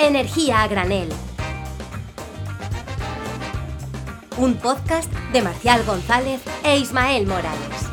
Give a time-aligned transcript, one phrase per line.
[0.00, 1.08] Energía a granel.
[4.36, 7.90] Un podcast de Marcial González e Ismael Morales.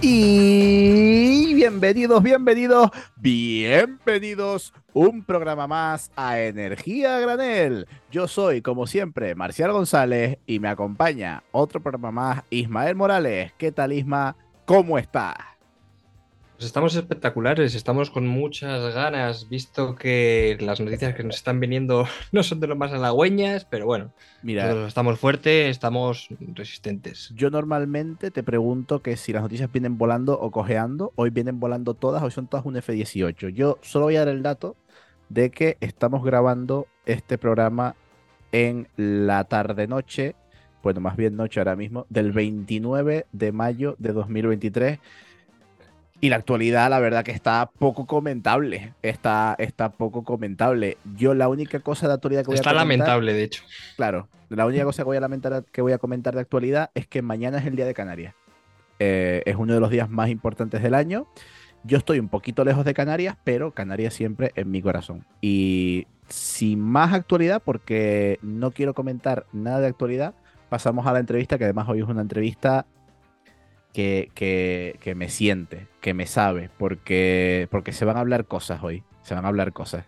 [0.00, 7.86] Y bienvenidos, bienvenidos, bienvenidos un programa más a Energía Granel.
[8.10, 13.52] Yo soy, como siempre, Marcial González y me acompaña otro programa más, Ismael Morales.
[13.58, 14.34] ¿Qué tal, Isma?
[14.64, 15.36] ¿Cómo estás?
[16.60, 22.06] Pues estamos espectaculares, estamos con muchas ganas, visto que las noticias que nos están viniendo
[22.32, 27.32] no son de lo más halagüeñas, pero bueno, Mira, estamos fuertes, estamos resistentes.
[27.34, 31.94] yo normalmente te pregunto que si las noticias vienen volando o cojeando, hoy vienen volando
[31.94, 33.48] todas, hoy son todas un F-18.
[33.54, 34.76] Yo solo voy a dar el dato
[35.30, 37.96] de que estamos grabando este programa
[38.52, 40.34] en la tarde-noche,
[40.82, 44.98] bueno, más bien noche ahora mismo, del 29 de mayo de 2023.
[46.20, 48.92] Y la actualidad, la verdad que está poco comentable.
[49.02, 50.98] Está, está poco comentable.
[51.16, 52.98] Yo la única cosa de actualidad que voy Está a comentar...
[52.98, 53.62] lamentable, de hecho.
[53.96, 57.06] Claro, la única cosa que voy a lamentar, que voy a comentar de actualidad es
[57.06, 58.34] que mañana es el día de Canarias.
[58.98, 61.26] Eh, es uno de los días más importantes del año.
[61.84, 65.24] Yo estoy un poquito lejos de Canarias, pero Canarias siempre en mi corazón.
[65.40, 70.34] Y sin más actualidad, porque no quiero comentar nada de actualidad,
[70.68, 72.84] pasamos a la entrevista, que además hoy es una entrevista
[73.92, 78.82] que, que, que me siente, que me sabe, porque, porque se van a hablar cosas
[78.82, 79.04] hoy.
[79.22, 80.06] Se van a hablar cosas.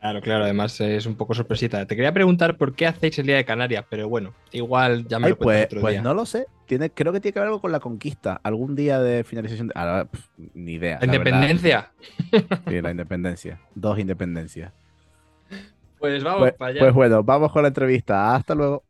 [0.00, 1.86] Claro, claro, además es un poco sorpresita.
[1.86, 5.28] Te quería preguntar por qué hacéis el Día de Canarias, pero bueno, igual ya me
[5.28, 6.02] Ay, lo pues, otro pues día.
[6.02, 6.46] no lo sé.
[6.66, 8.40] Tiene, creo que tiene que ver algo con la conquista.
[8.42, 9.68] Algún día de finalización.
[9.68, 10.08] De, ahora,
[10.54, 11.00] ni idea.
[11.00, 11.54] La la verdad.
[11.58, 11.92] independencia.
[12.66, 13.62] Sí, la independencia.
[13.74, 14.72] Dos independencias.
[15.98, 16.82] Pues vamos Pues, para allá.
[16.82, 18.34] pues bueno, vamos con la entrevista.
[18.34, 18.84] Hasta luego.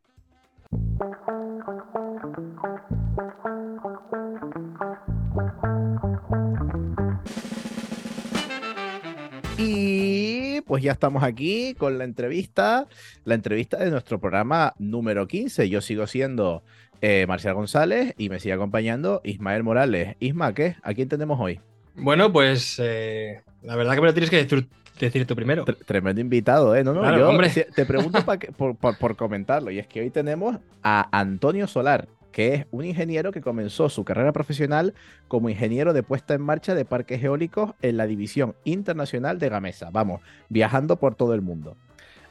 [10.73, 12.87] Pues ya estamos aquí con la entrevista,
[13.25, 15.69] la entrevista de nuestro programa número 15.
[15.69, 16.63] Yo sigo siendo
[16.99, 20.15] eh, Marcial González y me sigue acompañando Ismael Morales.
[20.19, 20.75] Isma, ¿qué?
[20.81, 21.59] ¿A quién tenemos hoy?
[21.93, 24.67] Bueno, pues eh, la verdad que me lo tienes que decir,
[24.99, 25.63] decir tú primero.
[25.63, 26.83] Tre- Tremendo invitado, ¿eh?
[26.83, 27.49] No, no, Claro, yo hombre.
[27.49, 29.69] te- pregunto que- por, por- por comentarlo.
[29.69, 34.03] Y es que hoy tenemos a Antonio Solar, que es un ingeniero que comenzó su
[34.03, 34.93] carrera profesional
[35.29, 39.89] como ingeniero de puesta en marcha de parques eólicos en la división internacional de Gamesa.
[39.91, 41.77] Vamos, viajando por todo el mundo.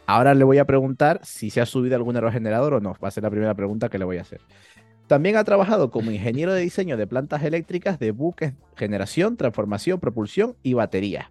[0.05, 2.97] Ahora le voy a preguntar si se ha subido algún aerogenerador o no.
[3.03, 4.41] Va a ser la primera pregunta que le voy a hacer.
[5.07, 10.57] También ha trabajado como ingeniero de diseño de plantas eléctricas de buques, generación, transformación, propulsión
[10.63, 11.27] y baterías.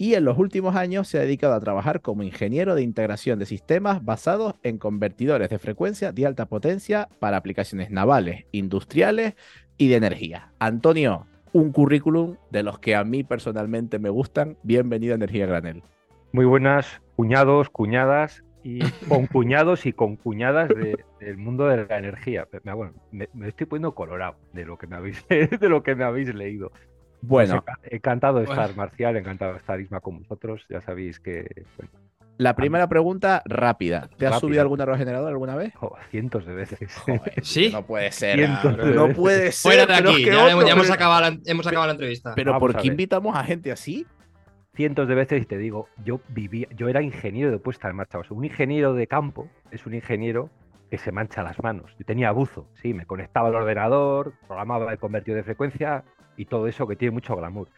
[0.00, 3.46] Y en los últimos años se ha dedicado a trabajar como ingeniero de integración de
[3.46, 9.34] sistemas basados en convertidores de frecuencia de alta potencia para aplicaciones navales, industriales
[9.76, 10.52] y de energía.
[10.60, 14.56] Antonio, un currículum de los que a mí personalmente me gustan.
[14.62, 15.82] Bienvenido a Energía Granel.
[16.30, 18.78] Muy buenas, cuñados, cuñadas y
[19.08, 22.46] con cuñados y con cuñadas de- del mundo de la energía.
[22.62, 26.04] Bueno, me, me estoy poniendo colorado de lo que me habéis, de lo que me
[26.04, 26.70] habéis leído.
[27.26, 28.62] Pues Bueno, enca- encantado de Bueno.
[28.62, 30.64] estar, Marcial, encantado de estar Isma con vosotros.
[30.68, 31.90] Ya sabéis que bueno,
[32.36, 34.02] la primera pregunta rápida.
[34.16, 34.38] ¿Te has Rápida.
[34.40, 35.74] subido algún aerogenerador alguna vez?
[35.74, 36.94] jo, cientos de veces.
[37.06, 37.70] Joder, ¿Sí?
[37.72, 38.36] No puede ser.
[38.36, 39.16] Cientos de no veces.
[39.18, 39.72] puede ser.
[39.72, 42.32] Fuera de aquí, que ya, otro, ya hemos, pero- acabado la, hemos acabado la entrevista.
[42.36, 44.06] Pero Vamos ¿por qué invitamos a gente así?
[44.74, 48.18] cientos de veces y te digo, yo vivía, yo era ingeniero de puesta en marcha.
[48.20, 50.50] O sea, un ingeniero de campo es un ingeniero
[50.88, 51.90] que se mancha las manos.
[51.98, 56.04] Yo tenía buzo, sí, me conectaba al ordenador, programaba el convertido de frecuencia
[56.38, 57.68] y todo eso que tiene mucho glamour.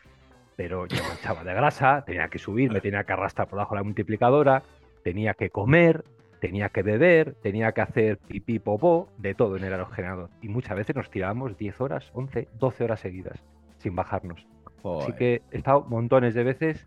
[0.55, 3.81] Pero yo manchaba de grasa, tenía que subir, me tenía que arrastrar por debajo de
[3.81, 4.63] la multiplicadora,
[5.03, 6.05] tenía que comer,
[6.41, 10.29] tenía que beber, tenía que hacer pipí, popó, de todo en el aerogenerador.
[10.43, 13.43] Y muchas veces nos tirábamos 10 horas, 11, 12 horas seguidas,
[13.79, 14.47] sin bajarnos.
[15.03, 16.87] Así que he estado montones de veces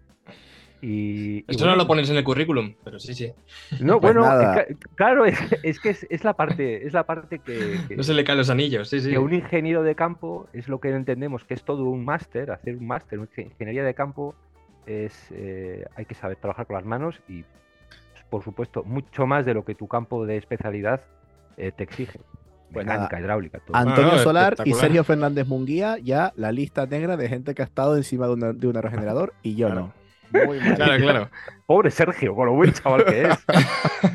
[0.83, 1.45] y...
[1.47, 3.31] no bueno, lo pones en el currículum, pero sí, sí.
[3.79, 4.59] No, Pues bueno, nada.
[4.61, 7.95] es que- claro, es, es que es, es la parte, es la parte que, que-
[7.95, 9.09] No se le caen los anillos, sí, sí.
[9.11, 12.75] que un ingeniero de campo es lo que entendemos que es todo un máster, hacer
[12.75, 14.35] un máster, una ingeniería de campo
[14.85, 17.45] es eh, hay que saber trabajar con las manos y
[18.29, 21.01] por supuesto mucho más de lo que tu campo de especialidad
[21.55, 22.19] eh, te exige.
[22.73, 23.21] Pues Mecánica, nada.
[23.21, 23.77] hidráulica, todo.
[23.77, 24.73] Antonio no, Solar y.
[24.73, 28.51] Sergio Fernández Munguía, ya la lista negra de gente que ha estado encima de, una-
[28.53, 29.81] de un aerogenerador y yo Claro.
[29.81, 30.02] no.
[30.45, 30.59] Muy.
[30.59, 31.29] Claro, claro.
[31.65, 33.37] Pobre Sergio, con lo buen chaval que es.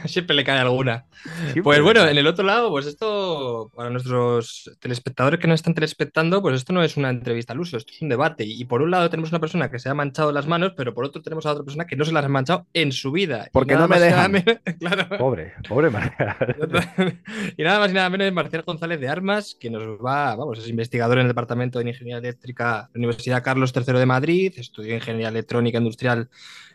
[0.12, 1.06] Siempre le cae alguna.
[1.44, 5.74] Siempre Pues bueno, en el otro lado, pues esto, para nuestros telespectadores que nos están
[5.74, 8.44] telespectando, pues esto no es una entrevista al uso, esto es un debate.
[8.44, 11.04] Y por un lado tenemos una persona que se ha manchado las manos, pero por
[11.06, 13.48] otro tenemos a otra persona que no se las ha manchado en su vida.
[13.52, 14.32] Porque no me dejan.
[14.32, 15.08] menos- claro.
[15.16, 16.36] Pobre, pobre Marcial.
[17.56, 20.58] Y nada más y nada menos es Marcial González de Armas, que nos va, vamos,
[20.58, 24.52] es investigador en el Departamento de Ingeniería Eléctrica de la Universidad Carlos III de Madrid,
[24.56, 26.28] estudió Ingeniería Electrónica Industrial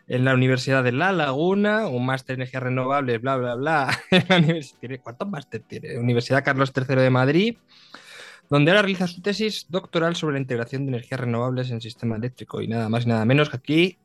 [0.06, 3.98] en la Universidad de La Laguna, un máster en energías renovables, bla, bla, bla.
[5.02, 5.98] ¿Cuántos máster tiene?
[5.98, 7.56] Universidad Carlos III de Madrid,
[8.50, 12.16] donde ahora realiza su tesis doctoral sobre la integración de energías renovables en el sistema
[12.16, 12.60] eléctrico.
[12.60, 13.98] Y nada más y nada menos que aquí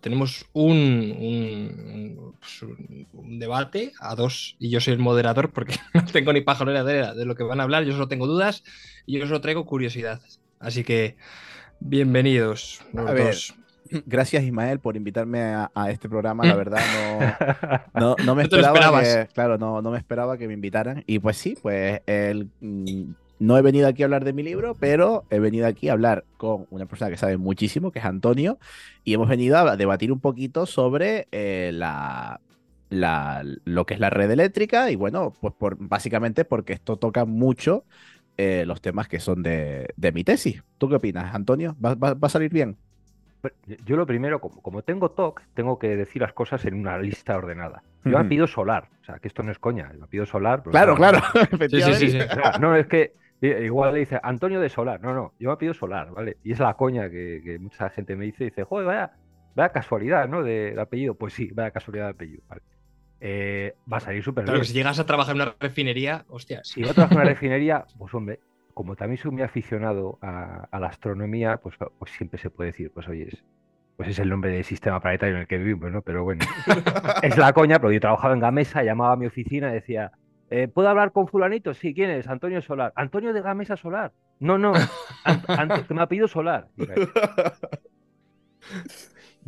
[0.00, 0.76] tenemos un,
[1.18, 6.40] un- un- un debate a dos y yo soy el moderador porque no tengo ni
[6.42, 8.62] pajarera de, de lo que van a hablar, yo solo tengo dudas
[9.06, 10.20] y yo solo traigo curiosidad.
[10.58, 11.16] Así que
[11.80, 13.54] bienvenidos los A ver, dos.
[14.06, 16.46] Gracias, Ismael, por invitarme a, a este programa.
[16.46, 17.40] La verdad, no,
[17.94, 21.04] no, no me esperaba que, claro, no, no me esperaba que me invitaran.
[21.06, 24.76] Y pues sí, pues el, mm, no he venido aquí a hablar de mi libro,
[24.78, 28.58] pero he venido aquí a hablar con una persona que sabe muchísimo, que es Antonio,
[29.04, 32.40] y hemos venido a debatir un poquito sobre eh, la,
[32.88, 37.24] la- lo que es la red eléctrica y bueno, pues por, básicamente porque esto toca
[37.24, 37.86] mucho
[38.38, 40.62] eh, los temas que son de, de mi tesis.
[40.78, 41.76] ¿Tú qué opinas, Antonio?
[41.84, 42.78] ¿Va, va- va a salir bien?
[43.84, 47.36] Yo lo primero, como, como tengo TOC, tengo que decir las cosas en una lista
[47.36, 47.82] ordenada.
[48.04, 50.62] Yo me pido solar, o sea, que esto no es coña, me pido solar.
[50.62, 51.18] Claro, claro,
[51.70, 52.18] Sí, sí, sí, sí.
[52.20, 55.00] O sea, no, es que igual le dice Antonio de Solar.
[55.00, 56.36] No, no, yo me pido Solar, ¿vale?
[56.44, 58.44] Y es la coña que, que mucha gente me dice.
[58.44, 59.12] Dice, joder, vaya,
[59.54, 60.42] vaya casualidad, ¿no?
[60.42, 61.14] De, de apellido.
[61.14, 62.62] Pues sí, vaya casualidad de apellido, ¿vale?
[63.20, 64.62] Eh, va a salir súper Claro bien.
[64.62, 66.68] que si llegas a trabajar en una refinería, hostias.
[66.68, 68.40] Si va a trabajar en una refinería, pues hombre,
[68.76, 72.90] como también soy muy aficionado a, a la astronomía, pues, pues siempre se puede decir,
[72.92, 73.42] pues oye, es,
[73.96, 76.02] pues es el nombre del sistema planetario en el que vivimos, ¿no?
[76.02, 76.44] Pero bueno,
[77.22, 80.12] es la coña, pero yo trabajaba en Gamesa, llamaba a mi oficina y decía,
[80.50, 81.72] eh, ¿puedo hablar con fulanito?
[81.72, 82.28] Sí, ¿quién es?
[82.28, 82.92] Antonio Solar.
[82.96, 84.12] ¿Antonio de Gamesa Solar?
[84.40, 84.74] No, no,
[85.88, 86.68] que me ha pedido Solar.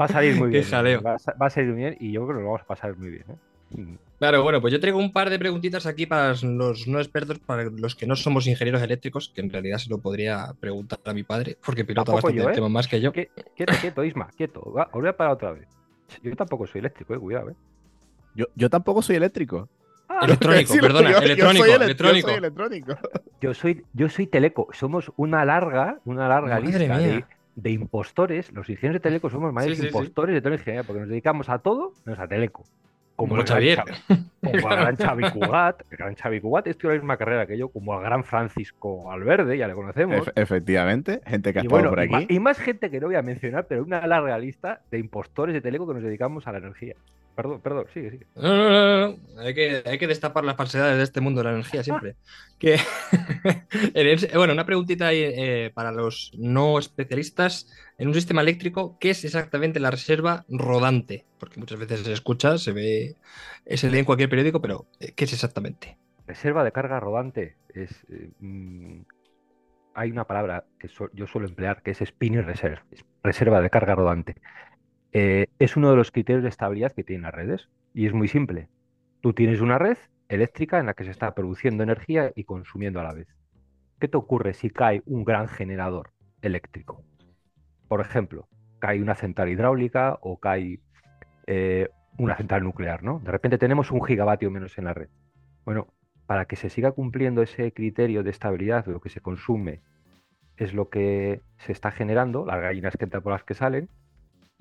[0.00, 0.62] Va a salir muy bien.
[0.62, 0.66] ¿eh?
[0.66, 1.02] jaleo.
[1.02, 2.96] Va a, va a salir muy bien y yo creo que lo vamos a pasar
[2.96, 3.24] muy bien.
[3.28, 3.36] ¿eh?
[4.18, 7.64] Claro, bueno, pues yo traigo un par de preguntitas aquí para los no expertos, para
[7.64, 11.22] los que no somos ingenieros eléctricos, que en realidad se lo podría preguntar a mi
[11.22, 12.54] padre, porque pilota bastante yo, el ¿eh?
[12.54, 13.12] tema más que yo.
[13.12, 14.72] Qui- Quieto, quieto, Isma, quieto.
[14.72, 15.68] Va, os voy a parar otra vez.
[16.22, 17.54] Yo tampoco soy eléctrico, eh, cuidado, eh.
[18.34, 19.68] Yo, yo tampoco soy eléctrico.
[20.22, 22.28] Electrónico, Sí, perdona, yo- yo electrónico, soy ele- yo electrónico.
[22.28, 22.98] soy electrónico.
[23.40, 24.68] Yo soy, yo soy teleco.
[24.72, 27.28] Somos una larga, una larga Madre lista de, mía.
[27.54, 28.50] de impostores.
[28.52, 29.96] Los ingenieros de teleco somos mayores Sí, sí, sí.
[29.96, 32.64] impostores de toda la ingeniería, porque nos dedicamos a todo, menos a teleco.
[33.18, 33.82] Como el gran Xavier.
[34.40, 35.82] Como el gran Xavi Cugat.
[35.90, 39.58] El gran Xavi Cugat estudió la misma carrera que yo, como el gran Francisco Alverde,
[39.58, 40.18] ya le conocemos.
[40.28, 42.26] Efe- efectivamente, gente que ha Y estado bueno, por aquí.
[42.34, 45.60] y más gente que no voy a mencionar, pero una larga lista de impostores de
[45.60, 46.94] teleco que nos dedicamos a la energía.
[47.34, 48.26] Perdón, perdón, sigue, sigue.
[48.34, 49.40] No, no, no.
[49.40, 52.14] Hay que, hay que destapar las falsedades de este mundo de la energía siempre.
[52.58, 52.76] Que,
[54.34, 57.72] bueno, una preguntita ahí, eh, para los no especialistas.
[57.98, 61.26] En un sistema eléctrico, ¿qué es exactamente la reserva rodante?
[61.38, 63.16] Porque muchas veces se escucha, se ve,
[63.66, 65.98] se lee en cualquier periódico, pero eh, ¿qué es exactamente?
[66.26, 67.90] Reserva de carga rodante es.
[68.08, 69.00] eh, mm,
[69.94, 73.96] hay una palabra que yo suelo emplear que es spinning reserve, es reserva de carga
[73.96, 74.36] rodante.
[75.12, 78.28] Eh, es uno de los criterios de estabilidad que tienen las redes y es muy
[78.28, 78.68] simple.
[79.22, 79.98] Tú tienes una red
[80.28, 83.26] eléctrica en la que se está produciendo energía y consumiendo a la vez.
[83.98, 86.12] ¿Qué te ocurre si cae un gran generador
[86.42, 87.02] eléctrico?
[87.88, 88.48] Por ejemplo,
[88.78, 90.80] cae una central hidráulica o cae
[91.46, 91.88] eh,
[92.18, 93.20] una central nuclear, ¿no?
[93.20, 95.08] De repente tenemos un gigavatio menos en la red.
[95.64, 95.88] Bueno,
[96.26, 99.80] para que se siga cumpliendo ese criterio de estabilidad, lo que se consume
[100.56, 103.88] es lo que se está generando, las gallinas que entran por las que salen,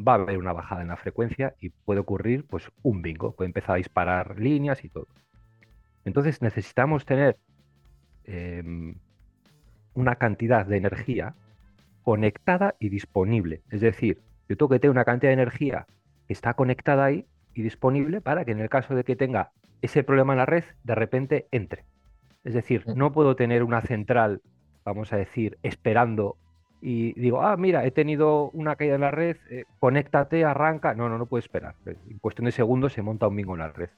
[0.06, 3.48] va a haber una bajada en la frecuencia y puede ocurrir pues un bingo, puede
[3.48, 5.08] empezar a disparar líneas y todo.
[6.06, 7.38] Entonces necesitamos tener
[8.24, 8.96] em,
[9.94, 11.36] una cantidad de energía
[12.08, 13.64] conectada y disponible.
[13.70, 15.88] Es decir, yo tengo que tener una cantidad de energía
[16.26, 20.06] que está conectada ahí y disponible para que en el caso de que tenga ese
[20.06, 21.84] problema en la red, de repente entre.
[22.46, 24.42] Es decir, no puedo tener una central,
[24.86, 26.38] vamos a decir, esperando
[26.80, 30.94] y digo, ah, mira, he tenido una caída en la red, eh, conéctate, arranca.
[30.94, 31.76] No, no, no puedo esperar.
[31.86, 33.90] En cuestión de segundos se monta un bingo en la red.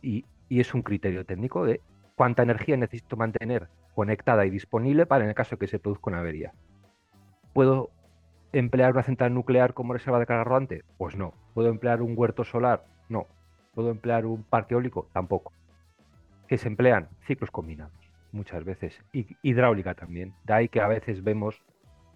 [0.00, 1.82] Y, y es un criterio técnico de
[2.14, 6.08] cuánta energía necesito mantener conectada y disponible para en el caso de que se produzca
[6.08, 6.54] una avería.
[7.56, 7.88] ¿Puedo
[8.52, 10.84] emplear una central nuclear como reserva de carga rodante?
[10.98, 11.32] Pues no.
[11.54, 12.84] ¿Puedo emplear un huerto solar?
[13.08, 13.26] No.
[13.74, 15.08] ¿Puedo emplear un parque eólico?
[15.14, 15.54] Tampoco.
[16.48, 17.08] ¿Qué se emplean?
[17.26, 17.94] Ciclos combinados,
[18.30, 19.02] muchas veces.
[19.10, 20.34] Y hidráulica también.
[20.44, 21.62] De ahí que a veces vemos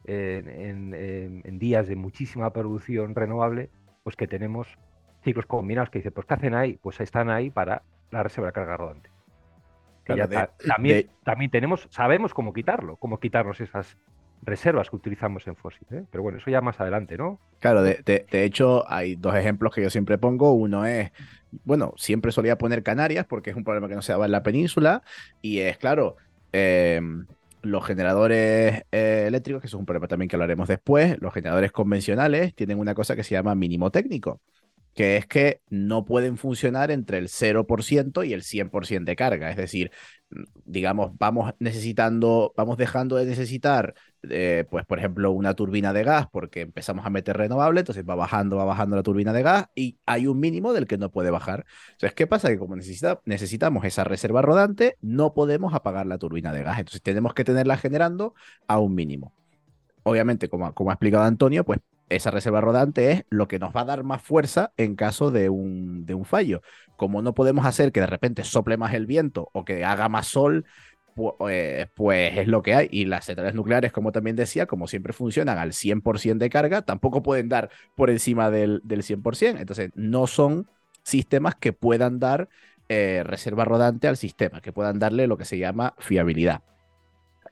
[0.04, 3.70] en, en- en días de muchísima producción renovable,
[4.04, 4.68] pues que tenemos
[5.24, 6.78] ciclos combinados que dice, pues ¿qué hacen ahí?
[6.82, 7.80] Pues están ahí para
[8.10, 9.08] la reserva de carga rodante.
[10.66, 13.96] también, también tenemos, sabemos cómo quitarlo, cómo quitarnos esas
[14.42, 15.86] reservas que utilizamos en fósil.
[15.90, 16.04] ¿eh?
[16.10, 17.38] Pero bueno, eso ya más adelante, ¿no?
[17.58, 20.52] Claro, de, hecho hay dos ejemplos que yo siempre pongo.
[20.52, 21.10] Uno es,
[21.64, 24.42] bueno, siempre solía poner Canarias porque es un problema que no se daba en la
[24.42, 25.02] península
[25.42, 26.16] y es, claro,
[26.52, 27.00] eh,
[27.62, 32.54] los generadores eh, eléctricos, que es un problema también que hablaremos después, los generadores convencionales
[32.54, 34.40] tienen una cosa que se llama mínimo técnico,
[34.94, 39.50] que es que no pueden funcionar entre el 0% y el 100% de carga.
[39.50, 39.90] Es decir,
[40.64, 43.94] digamos, vamos necesitando, vamos dejando de necesitar,
[44.28, 48.14] eh, pues, por ejemplo, una turbina de gas porque empezamos a meter renovable, entonces va
[48.14, 51.30] bajando, va bajando la turbina de gas y hay un mínimo del que no puede
[51.30, 51.66] bajar.
[51.92, 52.48] Entonces, ¿qué pasa?
[52.48, 56.78] Que como necesita, necesitamos esa reserva rodante, no podemos apagar la turbina de gas.
[56.78, 58.34] Entonces, tenemos que tenerla generando
[58.68, 59.34] a un mínimo.
[60.02, 61.80] Obviamente, como, como ha explicado Antonio, pues
[62.10, 65.48] esa reserva rodante es lo que nos va a dar más fuerza en caso de
[65.48, 66.62] un, de un fallo.
[66.96, 70.26] Como no podemos hacer que de repente sople más el viento o que haga más
[70.26, 70.66] sol,
[71.14, 72.88] pues, pues, es lo que hay.
[72.90, 77.22] Y las centrales nucleares, como también decía, como siempre funcionan al 100% de carga, tampoco
[77.22, 79.58] pueden dar por encima del, del 100%.
[79.60, 80.68] Entonces, no son
[81.02, 82.48] sistemas que puedan dar
[82.88, 86.62] eh, reserva rodante al sistema, que puedan darle lo que se llama fiabilidad.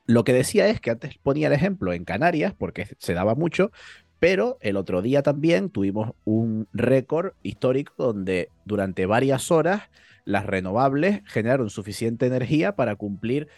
[0.06, 3.70] Lo que decía es que antes ponía el ejemplo en Canarias, porque se daba mucho,
[4.20, 9.82] pero el otro día también tuvimos un récord histórico donde durante varias horas
[10.24, 13.48] las renovables generaron suficiente energía para cumplir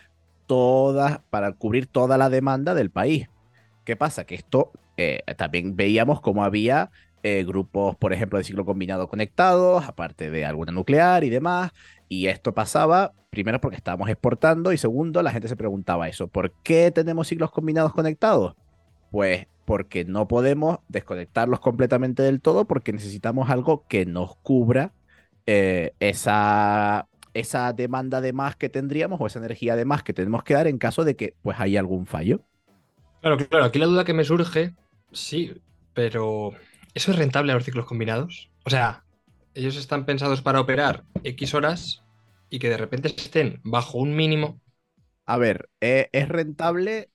[0.47, 3.29] toda, para cubrir toda la demanda del país.
[3.85, 4.25] ¿Qué pasa?
[4.25, 6.91] Que esto eh, también veíamos como había
[7.23, 11.73] eh, grupos, por ejemplo, de ciclo combinado conectados, aparte de alguna nuclear y demás.
[12.09, 16.53] Y esto pasaba, primero, porque estábamos exportando y segundo, la gente se preguntaba eso, ¿por
[16.63, 18.55] qué tenemos ciclos combinados conectados?
[19.11, 24.93] Pues porque no podemos desconectarlos completamente del todo porque necesitamos algo que nos cubra
[25.47, 30.43] eh, esa, esa demanda de más que tendríamos o esa energía de más que tenemos
[30.43, 32.41] que dar en caso de que pues haya algún fallo.
[33.21, 34.75] Claro, claro, aquí la duda que me surge,
[35.13, 35.53] sí,
[35.95, 36.51] pero
[36.95, 38.51] ¿eso es rentable a los ciclos combinados?
[38.65, 39.05] O sea,
[39.55, 42.03] ellos están pensados para operar X horas
[42.49, 44.61] y que de repente estén bajo un mínimo.
[45.27, 47.11] A ver, eh, es rentable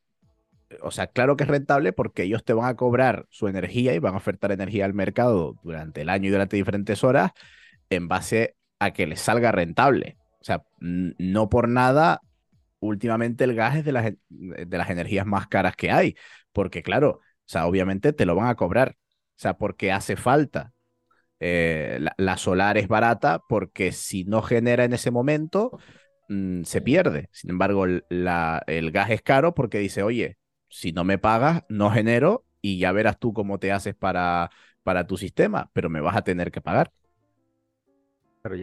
[0.82, 4.00] o sea, claro que es rentable porque ellos te van a cobrar su energía y
[4.00, 7.32] van a ofertar energía al mercado durante el año y durante diferentes horas
[7.90, 10.18] en base a que les salga rentable.
[10.42, 12.22] O sea, no por nada,
[12.80, 16.16] últimamente el gas es de las, de las energías más caras que hay,
[16.52, 20.72] porque claro, o sea, obviamente te lo van a cobrar, o sea, porque hace falta.
[21.40, 25.78] Eh, la, solar es barata porque si no genera en ese momento,
[26.30, 27.30] mm, se pierde.
[27.32, 30.38] Sin embargo, el gas es caro porque dice, oye,
[30.76, 34.50] si no me pagas, no genero y ya verás tú cómo te haces para,
[34.84, 36.92] para tu sistema, pero me vas a tener que pagar.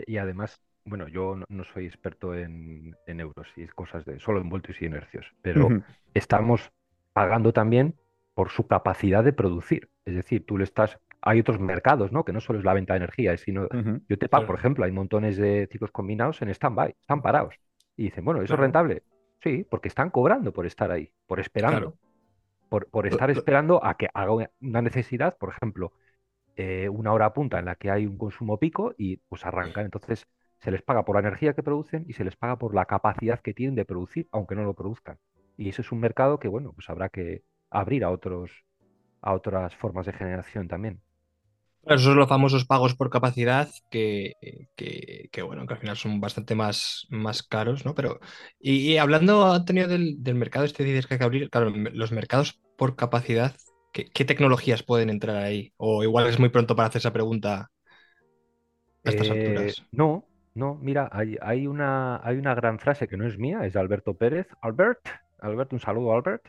[0.07, 4.83] y además, bueno, yo no, soy experto en, euros y cosas de solo en voltios
[4.83, 5.69] y inercios, pero
[6.13, 6.71] estamos
[7.15, 7.95] pagando también
[8.35, 9.89] por su capacidad de producir.
[10.05, 10.99] Es decir, tú le estás.
[11.23, 12.25] Hay otros mercados, ¿no?
[12.25, 13.69] Que no solo es la venta de energía, sino.
[14.09, 17.55] Yo te pago, por ejemplo, hay montones de ciclos combinados en stand-by, están parados.
[17.97, 19.03] Y dicen, bueno, ¿eso es rentable?
[19.43, 21.97] Sí, porque están cobrando por estar ahí, por esperando.
[22.69, 25.93] Por, por, estar esperando a que haga una necesidad, por ejemplo,
[26.57, 29.85] eh, una hora punta en la que hay un consumo pico y pues arrancan.
[29.85, 30.27] Entonces
[30.59, 33.41] se les paga por la energía que producen y se les paga por la capacidad
[33.41, 35.19] que tienen de producir, aunque no lo produzcan.
[35.59, 38.65] Y eso es un mercado que, bueno, pues habrá que abrir a otros,
[39.21, 41.03] a otras formas de generación también.
[41.85, 44.35] Esos son los famosos pagos por capacidad que,
[45.45, 47.95] bueno, que al final son bastante más, más caros, ¿no?
[47.95, 48.21] Pero,
[48.61, 52.61] y, hablando, Antonio, del, del mercado, este dices que hay que abrir, claro, los mercados
[52.77, 53.57] por capacidad,
[53.93, 55.73] ¿qué, tecnologías pueden entrar ahí?
[55.77, 57.71] O igual es muy pronto para hacer esa pregunta
[59.05, 59.85] a estas eh, alturas.
[59.91, 63.73] No, no, mira, hay, hay, una, hay una gran frase que no es mía, es
[63.73, 64.47] de Alberto Pérez.
[64.61, 65.01] Albert,
[65.41, 66.47] Albert, un saludo, Albert,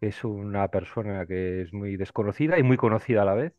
[0.00, 3.52] que es una persona que es muy desconocida y muy conocida a la vez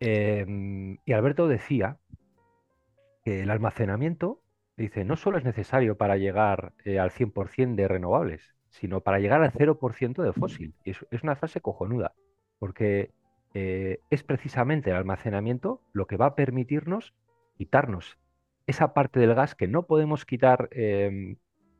[0.00, 1.98] Em, y Alberto decía
[3.22, 4.40] que el almacenamiento,
[4.76, 9.42] dice, no solo es necesario para llegar eh, al 100% de renovables, sino para llegar
[9.42, 10.74] al 0% de fósil.
[10.84, 12.14] Y es, una frase cojonuda,
[12.58, 13.10] porque
[13.52, 17.14] eh, es precisamente el almacenamiento lo que va a permitirnos
[17.56, 18.18] quitarnos
[18.66, 21.36] esa parte del gas que no podemos quitar em,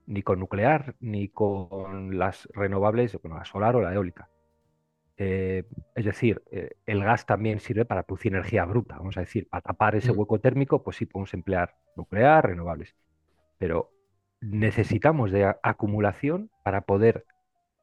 [0.07, 4.29] ni con nuclear ni con las renovables, con la solar o la eólica.
[5.23, 9.47] Eh, es decir, eh, el gas también sirve para producir energía bruta, vamos a decir,
[9.51, 10.19] para tapar ese mm.
[10.19, 12.97] hueco térmico, pues sí podemos emplear nuclear, renovables.
[13.59, 13.93] Pero
[14.41, 17.27] necesitamos de acumulación para poder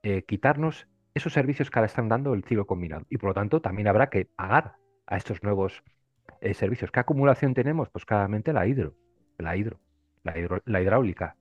[0.01, 3.05] eh, quitarnos esos servicios que ahora están dando el ciclo combinado.
[3.07, 4.73] Y por lo tanto, también habrá que pagar
[5.05, 5.83] a estos nuevos
[6.53, 6.89] servicios.
[6.89, 7.89] ¿Qué acumulación tenemos?
[7.89, 8.95] Pues claramente la hidro,
[9.37, 9.79] la hidro,
[10.23, 11.35] la, hidro, la hidráulica.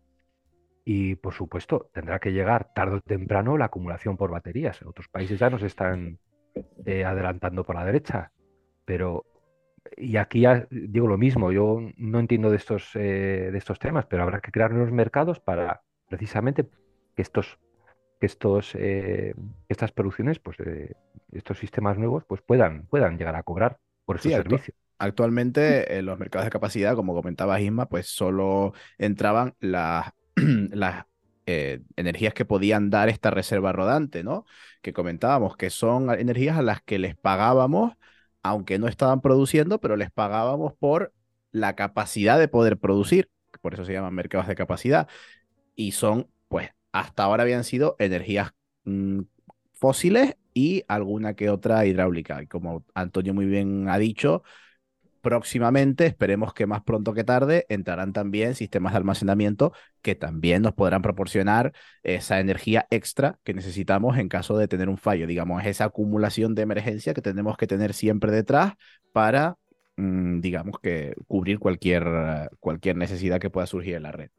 [0.88, 4.80] Y por supuesto, tendrá que llegar tarde o temprano la acumulación por baterías.
[4.82, 6.20] Otros países ya nos están
[6.84, 8.30] eh, adelantando por la derecha.
[8.84, 9.24] Pero,
[9.96, 14.06] y aquí ya digo lo mismo, yo no entiendo de estos, eh, de estos temas,
[14.06, 16.68] pero habrá que crear unos mercados para precisamente
[17.16, 17.58] que estos
[18.20, 19.34] que estos eh,
[19.68, 20.56] estas producciones, pues
[21.32, 24.76] estos sistemas nuevos, pues puedan, puedan llegar a cobrar por esos servicios.
[24.98, 30.12] Actualmente en los mercados de capacidad, como comentaba Isma, pues solo entraban las,
[30.72, 31.06] las
[31.46, 34.44] eh, energías que podían dar esta reserva rodante, ¿no?
[34.82, 37.94] Que comentábamos, que son energías a las que les pagábamos,
[38.42, 41.12] aunque no estaban produciendo, pero les pagábamos por
[41.52, 43.30] la capacidad de poder producir,
[43.62, 45.08] por eso se llaman mercados de capacidad,
[45.74, 48.52] y son, pues, hasta ahora habían sido energías
[48.84, 49.22] mm,
[49.74, 52.42] fósiles y alguna que otra hidráulica.
[52.42, 54.42] Y como Antonio muy bien ha dicho,
[55.26, 60.74] próximamente, esperemos que más pronto que tarde, entrarán también sistemas de almacenamiento que también nos
[60.74, 61.72] podrán proporcionar
[62.04, 66.62] esa energía extra que necesitamos en caso de tener un fallo, digamos, esa acumulación de
[66.62, 68.74] emergencia que tenemos que tener siempre detrás
[69.12, 69.56] para,
[69.96, 72.04] mm, digamos, que cubrir cualquier,
[72.60, 74.30] cualquier necesidad que pueda surgir en la red.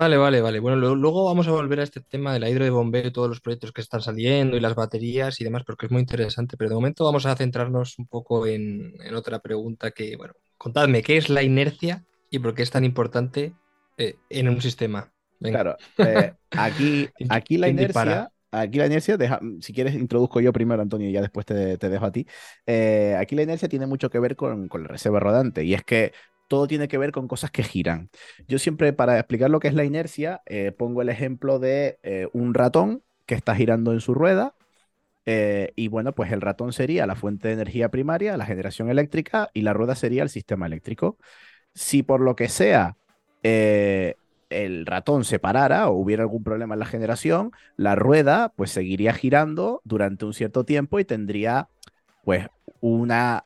[0.00, 0.60] Vale, vale, vale.
[0.60, 3.42] Bueno, luego vamos a volver a este tema de la hidro de bombeo todos los
[3.42, 6.56] proyectos que están saliendo y las baterías y demás, porque es muy interesante.
[6.56, 11.18] Pero de momento vamos a centrarnos un poco en, otra pregunta que, bueno, contadme, ¿qué
[11.18, 13.52] es la inercia y por qué es tan importante
[13.98, 15.12] eh, en un sistema?
[15.38, 19.18] Claro, eh, aquí, aquí la inercia, aquí la inercia,
[19.60, 22.26] si quieres introduzco yo primero, Antonio, y ya después te, dejo a ti.
[22.64, 25.84] Eh, aquí la inercia tiene mucho que ver con, con la reserva rodante, y es
[25.84, 26.12] que
[26.50, 28.10] todo tiene que ver con cosas que giran.
[28.48, 32.26] Yo siempre, para explicar lo que es la inercia, eh, pongo el ejemplo de eh,
[32.32, 34.56] un ratón que está girando en su rueda.
[35.26, 39.48] Eh, y bueno, pues el ratón sería la fuente de energía primaria, la generación eléctrica,
[39.54, 41.18] y la rueda sería el sistema eléctrico.
[41.72, 42.96] Si por lo que sea
[43.42, 49.14] el ratón se parara o hubiera algún problema en la generación, la rueda pues seguiría
[49.14, 51.68] girando durante un cierto tiempo y tendría
[52.24, 52.48] pues
[52.80, 53.44] una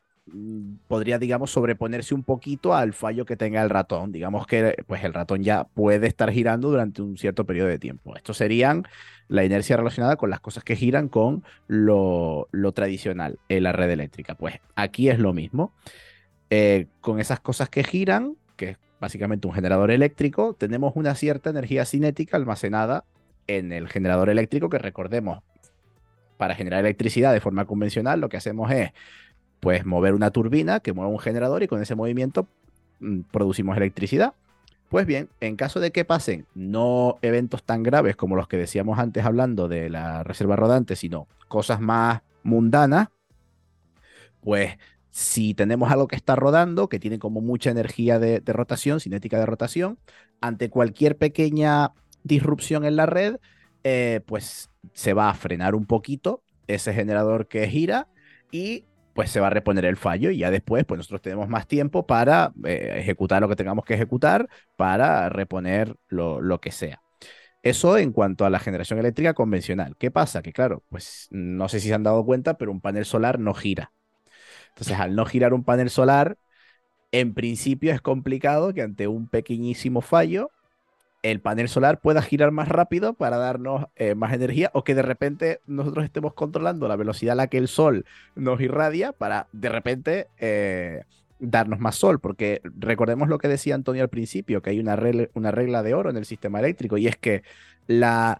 [0.87, 4.11] podría, digamos, sobreponerse un poquito al fallo que tenga el ratón.
[4.11, 8.15] Digamos que pues el ratón ya puede estar girando durante un cierto periodo de tiempo.
[8.15, 8.87] Esto serían
[9.27, 14.35] la inercia relacionada con las cosas que giran con lo, tradicional en la red eléctrica.
[14.35, 15.73] Pues aquí es lo mismo.
[16.49, 21.49] Eh, con esas cosas que giran, que es básicamente un generador eléctrico, tenemos una cierta
[21.49, 23.03] energía cinética almacenada
[23.47, 25.43] en el generador eléctrico que recordemos,
[26.37, 28.91] para generar electricidad de forma convencional, lo que hacemos es
[29.59, 32.47] pues mover una turbina que mueva un generador y con ese movimiento
[32.99, 34.33] mm, producimos electricidad.
[34.89, 38.99] Pues bien, en caso de que pasen no eventos tan graves como los que decíamos
[38.99, 43.09] antes hablando de la reserva rodante, sino cosas más mundanas,
[44.41, 44.77] pues
[45.09, 49.45] si tenemos algo que está rodando, que tiene como mucha energía de, rotación, cinética de
[49.45, 49.97] rotación,
[50.41, 53.37] ante cualquier pequeña disrupción en la red,
[53.83, 58.07] eh, pues se va a frenar un poquito ese generador que gira
[58.51, 58.83] y
[59.15, 62.05] pues se va a reponer el fallo y ya después, pues nosotros tenemos más tiempo
[62.05, 67.01] para eh, ejecutar lo que tengamos que ejecutar, para reponer lo, que sea.
[67.63, 69.95] Eso en cuanto a la generación eléctrica convencional.
[69.97, 70.41] ¿Qué pasa?
[70.41, 73.53] Que claro, pues no sé si se han dado cuenta, pero un panel solar no
[73.53, 73.93] gira.
[74.69, 76.37] Entonces, al no girar un panel solar,
[77.13, 80.51] en principio es complicado que ante un pequeñísimo fallo
[81.31, 85.01] el panel solar pueda girar más rápido para darnos eh, más energía o que de
[85.01, 89.69] repente nosotros estemos controlando la velocidad a la que el sol nos irradia para de
[89.69, 91.03] repente eh,
[91.39, 95.83] darnos más sol, porque recordemos lo que decía Antonio al principio, que hay una regla,
[95.83, 97.43] de oro en el sistema eléctrico y es que
[97.87, 98.39] la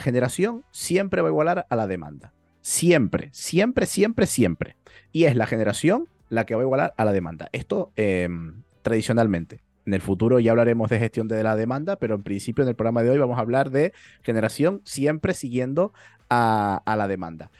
[0.00, 2.32] generación siempre va a igualar a la demanda.
[2.60, 4.76] Siempre, siempre, siempre, siempre.
[5.12, 7.48] Y es la generación la que va a igualar a la demanda.
[7.52, 9.60] Esto em, tradicionalmente.
[9.88, 12.74] En el futuro ya hablaremos de gestión de la demanda, pero en principio en el
[12.74, 15.94] programa de hoy vamos a hablar de generación siempre siguiendo
[16.28, 17.50] a, la demanda.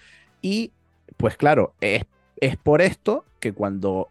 [0.43, 0.73] Y
[1.17, 2.05] pues claro, es,
[2.63, 4.11] por esto que cuando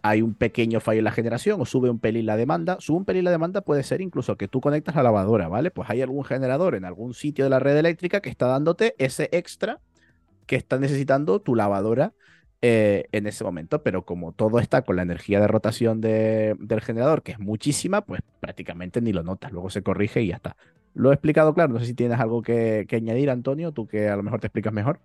[0.00, 2.78] hay un pequeño fallo en la generación o sube un pelín la demanda.
[2.80, 5.70] Sube un pelín la demanda puede ser incluso que tú conectas la lavadora, ¿vale?
[5.70, 9.28] Pues hay algún generador en algún sitio de la red eléctrica que está dándote ese
[9.32, 9.80] extra
[10.46, 12.14] que está necesitando tu lavadora
[12.66, 17.22] eh, en ese momento, pero como todo está con la energía de rotación del generador,
[17.22, 20.56] que es muchísima, pues prácticamente ni lo notas, luego se corrige y ya está.
[20.94, 24.16] Lo he explicado claro, no sé si tienes algo que, añadir, Antonio, tú que a
[24.16, 24.98] lo mejor te explicas mejor.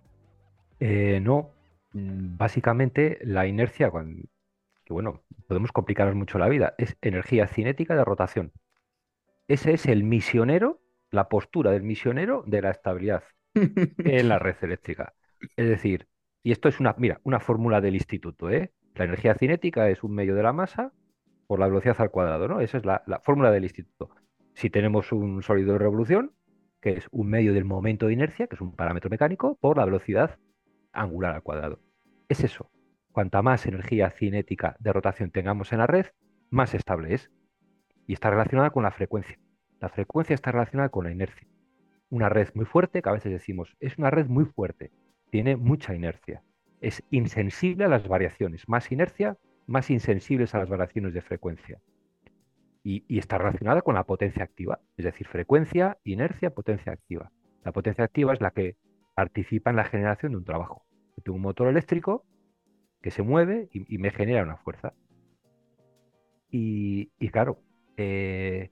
[0.78, 1.50] Eh, no,
[1.92, 8.06] mm, básicamente la inercia, que bueno, podemos complicaros mucho la vida, es energía cinética de
[8.06, 8.52] rotación.
[9.48, 15.12] Ese es el misionero, la postura del misionero de la estabilidad en la red eléctrica.
[15.56, 16.08] Es decir,
[16.42, 18.72] y esto es una, mira, una fórmula del instituto, ¿eh?
[18.94, 20.92] La energía cinética es un medio de la masa
[21.46, 22.60] por la velocidad al cuadrado, ¿no?
[22.60, 24.10] Esa es la, la fórmula del instituto.
[24.54, 26.32] Si tenemos un sólido de revolución,
[26.80, 29.84] que es un medio del momento de inercia, que es un parámetro mecánico, por la
[29.84, 30.38] velocidad
[30.92, 31.80] angular al cuadrado.
[32.28, 32.70] Es eso.
[33.12, 36.06] Cuanta más energía cinética de rotación tengamos en la red,
[36.48, 37.30] más estable es.
[38.06, 39.38] Y está relacionada con la frecuencia.
[39.80, 41.46] La frecuencia está relacionada con la inercia.
[42.08, 44.90] Una red muy fuerte, que a veces decimos, es una red muy fuerte,
[45.30, 46.42] tiene mucha inercia.
[46.80, 48.68] Es insensible a las variaciones.
[48.68, 51.80] Más inercia, más insensibles a las variaciones de frecuencia.
[52.82, 57.30] Y, está relacionada con la potencia activa, es decir, frecuencia, inercia, potencia activa.
[57.62, 58.76] La potencia activa es la que
[59.14, 60.86] participa en la generación de un trabajo.
[61.22, 62.24] Tengo un motor eléctrico
[63.02, 64.94] que se mueve y, y me genera una fuerza.
[66.50, 67.62] Y, y claro,
[67.96, 68.70] eh,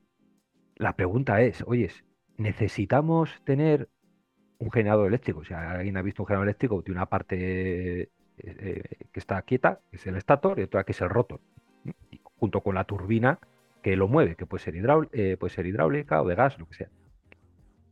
[0.77, 1.90] la pregunta es, oye,
[2.38, 3.90] ¿necesitamos tener
[4.59, 5.44] un generador eléctrico?
[5.44, 9.97] Sea, alguien ha visto un generador eléctrico, tiene una parte eh, que está quieta, que
[9.97, 11.40] es el estator, y otra que es el rotor,
[12.38, 13.38] junto con la turbina
[13.83, 14.75] que lo mueve, que puede ser,
[15.12, 16.88] eh, puede ser hidráulica o de gas, lo que sea.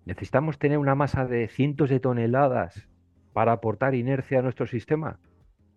[0.04, 2.88] ¿Necesitamos tener una masa de cientos de toneladas
[3.32, 5.18] para aportar inercia a nuestro sistema?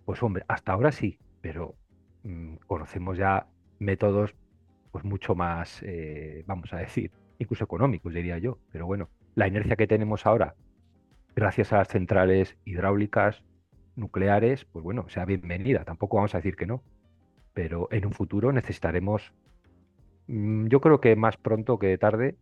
[0.06, 1.76] Pues hombre, hasta ahora sí, pero
[2.24, 3.48] mmm, conocemos ya
[3.80, 4.36] métodos
[4.92, 8.58] pues mucho más, eh, vamos a decir, incluso económicos, diría yo.
[8.72, 10.56] Pero bueno, la inercia que tenemos ahora,
[11.36, 13.44] gracias a las centrales hidráulicas,
[13.96, 15.84] nucleares, pues bueno, sea bienvenida.
[15.84, 16.84] Tampoco vamos a decir que no.
[17.54, 19.34] Pero en un futuro necesitaremos,
[20.28, 22.36] mmm, yo creo que más pronto que tarde,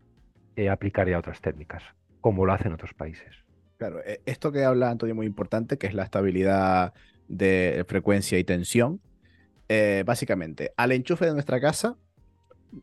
[0.55, 1.83] eh, aplicar otras técnicas,
[2.21, 3.45] como lo hacen otros países.
[3.77, 6.93] Claro, eh, esto que habla Antonio muy importante, que es la estabilidad
[7.27, 8.99] de frecuencia y tensión.
[9.69, 11.97] Eh, básicamente, al enchufe de nuestra casa,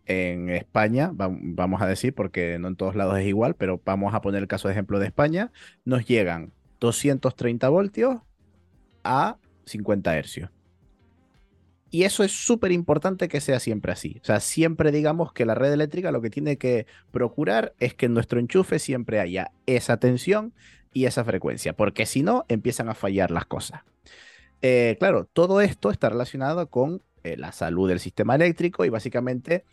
[0.06, 4.20] en España, vamos a decir, porque no en todos lados es igual, pero vamos a
[4.20, 5.52] poner el caso de ejemplo de España,
[5.84, 8.18] nos llegan 230 voltios
[9.02, 10.50] a 50 hercios.
[11.90, 14.18] Y eso es súper importante que sea siempre así.
[14.20, 18.06] O sea, siempre digamos que la red eléctrica lo que tiene que procurar es que
[18.06, 20.54] en nuestro enchufe siempre haya esa tensión
[20.92, 23.82] y esa frecuencia, porque si no, empiezan a fallar las cosas.
[24.60, 29.64] Eh, claro, todo esto está relacionado con eh, la salud del sistema eléctrico y básicamente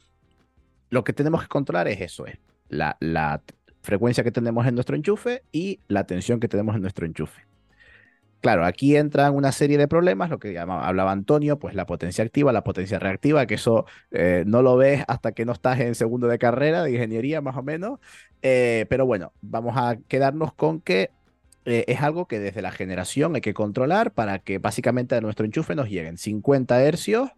[0.89, 2.37] lo que tenemos que controlar es eso, es
[2.69, 3.41] la, la
[3.81, 7.43] frecuencia que tenemos en nuestro enchufe y la tensión que tenemos en nuestro enchufe.
[8.41, 12.23] Claro, aquí entran una serie de problemas, lo que llamaba, hablaba Antonio, pues la potencia
[12.23, 15.93] activa, la potencia reactiva, que eso eh, no lo ves hasta que no estás en
[15.93, 17.99] segundo de carrera de ingeniería, más o menos.
[18.41, 21.11] Eh, pero bueno, vamos a quedarnos con que
[21.65, 25.75] es algo que desde la generación hay que controlar para que básicamente a nuestro enchufe
[25.75, 27.29] nos lleguen 50 hercios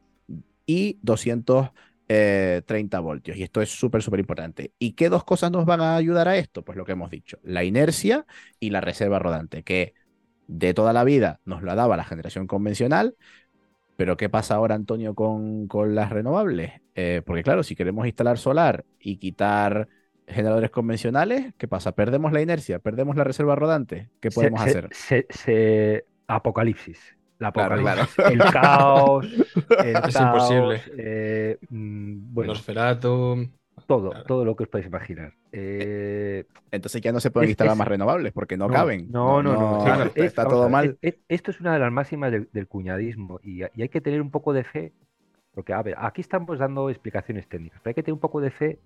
[0.65, 1.71] y 230
[2.08, 3.38] eh, voltios.
[3.38, 4.73] Y esto es súper, súper importante.
[4.80, 6.63] ¿Y qué dos cosas nos van a ayudar a esto?
[6.63, 8.26] Pues lo que hemos dicho, la inercia
[8.60, 9.93] y la reserva rodante, que
[10.47, 13.15] de toda la vida nos lo daba la generación convencional.
[13.95, 16.73] Pero ¿qué pasa ahora, Antonio, con, con las renovables?
[16.95, 19.88] Eh, porque claro, si queremos instalar solar y quitar
[20.28, 21.93] generadores convencionales, ¿qué pasa?
[21.93, 22.80] ¿Perdemos la inercia?
[22.80, 24.10] ¿Perdemos la reserva rodante?
[24.19, 24.89] ¿Qué podemos se, hacer?
[24.91, 27.17] Se, se, apocalipsis.
[27.43, 28.15] La apocalipsis.
[28.15, 28.32] Claro, claro.
[28.32, 29.25] El caos.
[29.84, 30.82] El es caos, imposible.
[30.97, 33.49] Eh, bueno, Nosferatu.
[33.86, 34.25] Todo, claro.
[34.25, 35.34] todo lo que os podéis imaginar.
[35.51, 39.12] Eh, Entonces ya no se pueden es, instalar es, más renovables porque no, no caben.
[39.12, 39.77] No, no, no.
[39.77, 40.97] no claro, está, está todo mal.
[41.01, 44.32] esto es una de las máximas del, del cuñadismo y, y, hay que tener un
[44.32, 44.93] poco de fe.
[45.53, 48.51] Porque, a ver, aquí estamos dando explicaciones técnicas, pero hay que tener un poco de
[48.51, 48.79] fe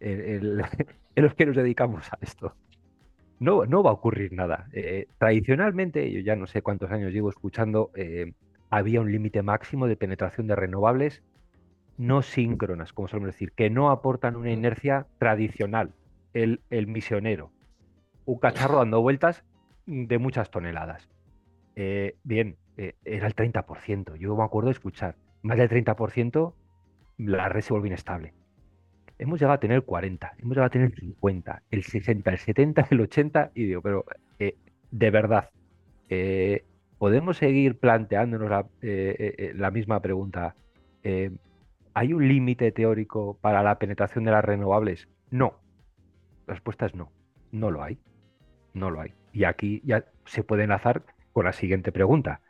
[0.00, 0.62] en, en,
[1.16, 2.54] en los que nos dedicamos a esto.
[3.42, 4.68] No, no va a ocurrir nada.
[4.72, 8.34] Eh, tradicionalmente, yo ya no sé cuántos años llevo escuchando, eh,
[8.70, 11.24] había un límite máximo de penetración de renovables
[11.98, 15.92] no síncronas, como solemos decir, que no aportan una inercia tradicional.
[16.34, 17.50] El, el misionero,
[18.26, 19.44] un cacharro dando vueltas
[19.86, 21.10] de muchas toneladas.
[21.74, 24.14] Eh, bien, eh, era el 30%.
[24.14, 26.54] Yo me acuerdo de escuchar, más del 30%,
[27.18, 28.34] la red se vuelve inestable.
[29.22, 32.38] Hemos llegado a tener el 40, hemos llegado a tener el 50, el 60, el
[32.38, 34.04] 70, el 80, y digo, pero
[34.40, 34.56] eh,
[34.90, 35.50] de verdad,
[36.08, 36.64] eh,
[36.98, 40.56] ¿podemos seguir planteándonos la, eh, misma pregunta?
[41.04, 45.08] ¿Hay un límite teórico para la penetración de las renovables?
[45.30, 45.54] No.
[46.48, 47.12] La respuesta es no.
[47.52, 47.98] No lo hay.
[48.74, 49.14] No lo hay.
[49.32, 52.40] Y aquí ya se puede enlazar con la siguiente pregunta.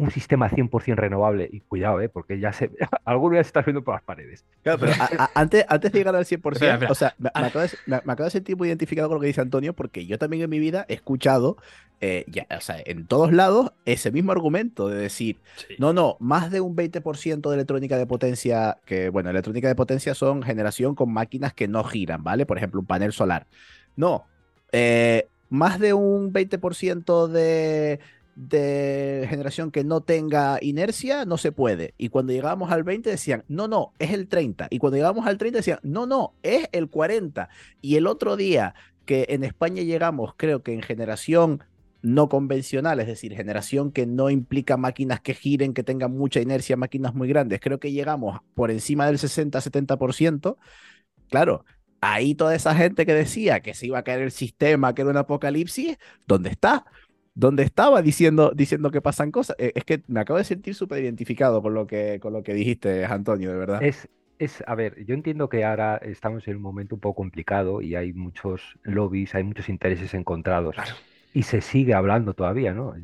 [0.00, 2.08] Un sistema 100% renovable, y cuidado, ¿eh?
[2.08, 2.70] porque ya se,
[3.04, 4.44] alguno ya se está viendo por las paredes.
[4.62, 6.90] Claro, pero a, a, antes, antes de llegar al 100%, espera, espera.
[6.90, 9.20] o sea, me, me, acabo de, me, me, acabo de, sentir muy identificado con lo
[9.20, 11.56] que dice Antonio, porque yo también en mi vida he escuchado,
[12.00, 15.74] eh, ya, o sea, en todos lados, ese mismo argumento de decir, sí.
[15.78, 20.14] no, no, más de un 20% de electrónica de potencia, que bueno, electrónica de potencia
[20.14, 22.46] son generación con máquinas que no giran, ¿vale?
[22.46, 23.46] Por ejemplo, un panel solar.
[23.96, 24.24] No,
[24.72, 28.00] eh, más de un 20% de
[28.40, 31.92] de generación que no tenga inercia, no se puede.
[31.98, 34.68] Y cuando llegábamos al 20 decían, no, no, es el 30.
[34.70, 37.50] Y cuando llegábamos al 30 decían, no, no, es el 40.
[37.82, 38.74] Y el otro día
[39.04, 41.62] que en España llegamos, creo que en generación
[42.00, 46.78] no convencional, es decir, generación que no implica máquinas que giren, que tengan mucha inercia,
[46.78, 50.56] máquinas muy grandes, creo que llegamos por encima del 60-70%.
[51.28, 51.66] Claro,
[52.00, 55.10] ahí toda esa gente que decía que se iba a caer el sistema, que era
[55.10, 56.86] un apocalipsis, ¿dónde está?
[57.40, 59.56] ¿Dónde estaba diciendo, diciendo que pasan cosas?
[59.58, 62.54] Eh, es que me acabo de sentir súper identificado con lo, que, con lo que
[62.54, 63.82] dijiste, Antonio, de verdad.
[63.82, 67.82] Es, es, a ver, yo entiendo que ahora estamos en un momento un poco complicado
[67.82, 70.76] y hay muchos lobbies, hay muchos intereses encontrados.
[71.32, 72.94] Y se sigue hablando todavía, ¿no?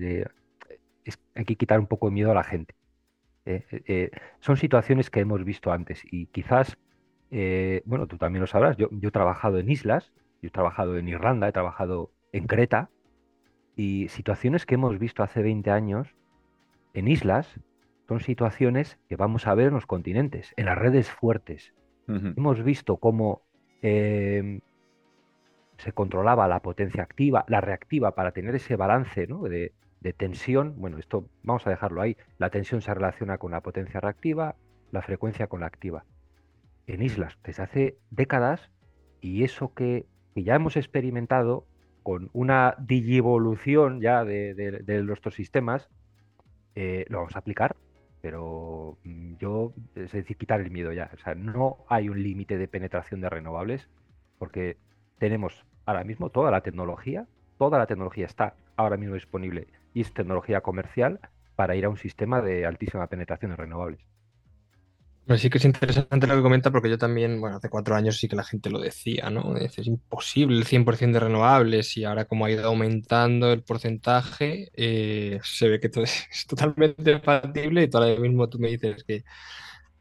[1.34, 2.74] hay que quitar un poco de miedo a la gente.
[3.44, 6.76] Eh, eh, son situaciones que hemos visto antes y quizás
[7.30, 11.08] eh, bueno, tú también lo sabrás, yo, he trabajado en islas, yo he trabajado en
[11.08, 12.90] Irlanda, he trabajado en Creta,
[13.76, 16.08] y situaciones que hemos visto hace 20 años
[16.94, 17.60] en islas
[18.08, 21.74] son situaciones que vamos a ver en los continentes, en las redes fuertes.
[22.08, 23.42] Hemos visto cómo
[23.82, 24.60] em,
[25.76, 30.74] se controlaba la potencia activa, la reactiva, para tener ese balance de, de tensión.
[30.78, 32.16] Bueno, esto vamos a dejarlo ahí.
[32.38, 34.54] La tensión se relaciona con la potencia reactiva,
[34.92, 36.04] la frecuencia con la activa
[36.86, 38.70] en islas desde hace décadas
[39.20, 41.66] y eso que, ya hemos experimentado
[42.06, 45.88] con una digivolución ya de, nuestros sistemas,
[46.76, 47.74] eh, lo vamos a aplicar,
[48.22, 51.10] pero mm, yo, es decir, quitar el miedo ya.
[51.12, 53.88] O sea, no hay un límite de penetración de renovables
[54.38, 54.76] porque
[55.18, 57.26] tenemos ahora mismo toda la tecnología,
[57.58, 61.18] toda la tecnología está ahora mismo disponible y es tecnología comercial
[61.56, 64.00] para ir a un sistema de altísima penetración de renovables.
[65.26, 68.16] Pues sí que es interesante lo que comenta porque yo también, bueno, hace cuatro años
[68.16, 69.56] sí que la gente lo decía, ¿no?
[69.56, 75.40] Es, imposible el 100% de renovables y ahora como ha ido aumentando el porcentaje, eh,
[75.42, 79.04] se ve que todo es, totalmente factible y todavía mismo tú me dices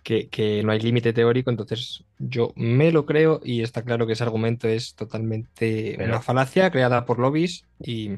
[0.04, 4.14] que, que, no hay límite teórico, entonces yo me lo creo y está claro que
[4.14, 8.12] ese argumento es totalmente una falacia creada por lobbies y...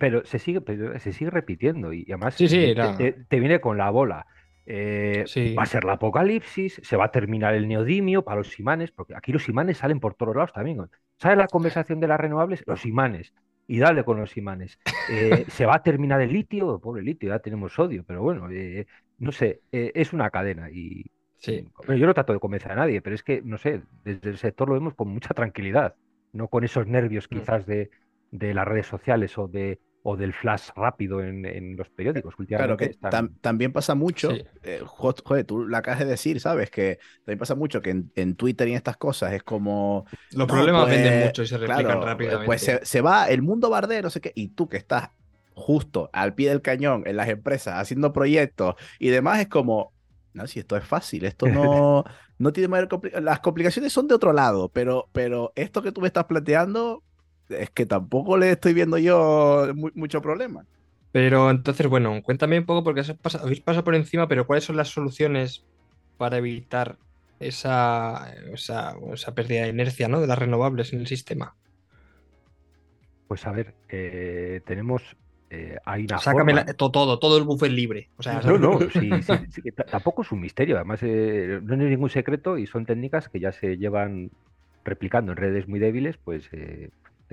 [0.00, 0.62] pero, se sigue,
[0.98, 4.26] se sigue repitiendo y además te viene con la bola
[4.70, 5.24] eh,
[5.58, 9.16] va a ser la apocalipsis, se va a terminar el neodimio para los imanes, porque
[9.16, 10.78] aquí los imanes salen por todos lados también.
[11.16, 12.62] ¿Sabes la conversación de las renovables?
[12.66, 13.32] Los imanes.
[13.66, 14.78] Y dale con los imanes.
[15.10, 18.86] Eh, se va a terminar el litio, pobre litio, ya tenemos sodio, pero bueno, eh,
[19.18, 20.70] no sé, es una cadena.
[20.70, 24.36] Y yo no trato de convencer a nadie, pero es que, no sé, desde el
[24.36, 25.94] sector lo vemos con mucha tranquilidad,
[26.34, 27.34] no con esos nervios mm.
[27.34, 27.88] quizás de,
[28.32, 32.34] de las redes sociales o de o del flash rápido en, los periódicos.
[32.46, 32.96] Claro, que
[33.40, 34.30] también pasa mucho,
[34.62, 36.70] eh, joder, tú la acabas de decir, ¿sabes?
[36.70, 40.06] Que también pasa mucho que en, Twitter y estas cosas es como...
[40.32, 42.46] Los problemas venden pues, mucho y se replican rápidamente.
[42.46, 45.10] Pues se, va el mundo bardero, sé qué, y tú que estás
[45.54, 49.92] justo al pie del cañón en las empresas haciendo proyectos y demás, es como,
[50.32, 52.04] no, si esto es fácil, esto no,
[52.38, 53.24] no tiene mayor complicación.
[53.24, 57.02] Las complicaciones son de otro lado, pero, pero esto que tú me estás planteando
[57.48, 60.64] es que tampoco le estoy viendo yo mucho problema.
[61.12, 63.02] Pero entonces, bueno, cuéntame un poco, porque
[63.40, 65.64] habéis pasado por encima, pero ¿cuáles son las soluciones
[66.18, 66.98] para evitar
[67.40, 68.94] esa, esa,
[69.34, 70.20] pérdida de inercia ¿no?
[70.20, 71.54] de las renovables en el sistema?
[73.26, 75.16] Pues a ver, eh, tenemos.
[75.50, 78.10] Eh, hay una Sácame todo, todo el buffer libre.
[78.18, 79.10] O sea, no, no, sí,
[79.50, 80.76] sí, tampoco es un misterio.
[80.76, 84.30] Además, eh, no es ningún secreto y son técnicas que ya se llevan
[84.84, 86.50] replicando en redes muy débiles, pues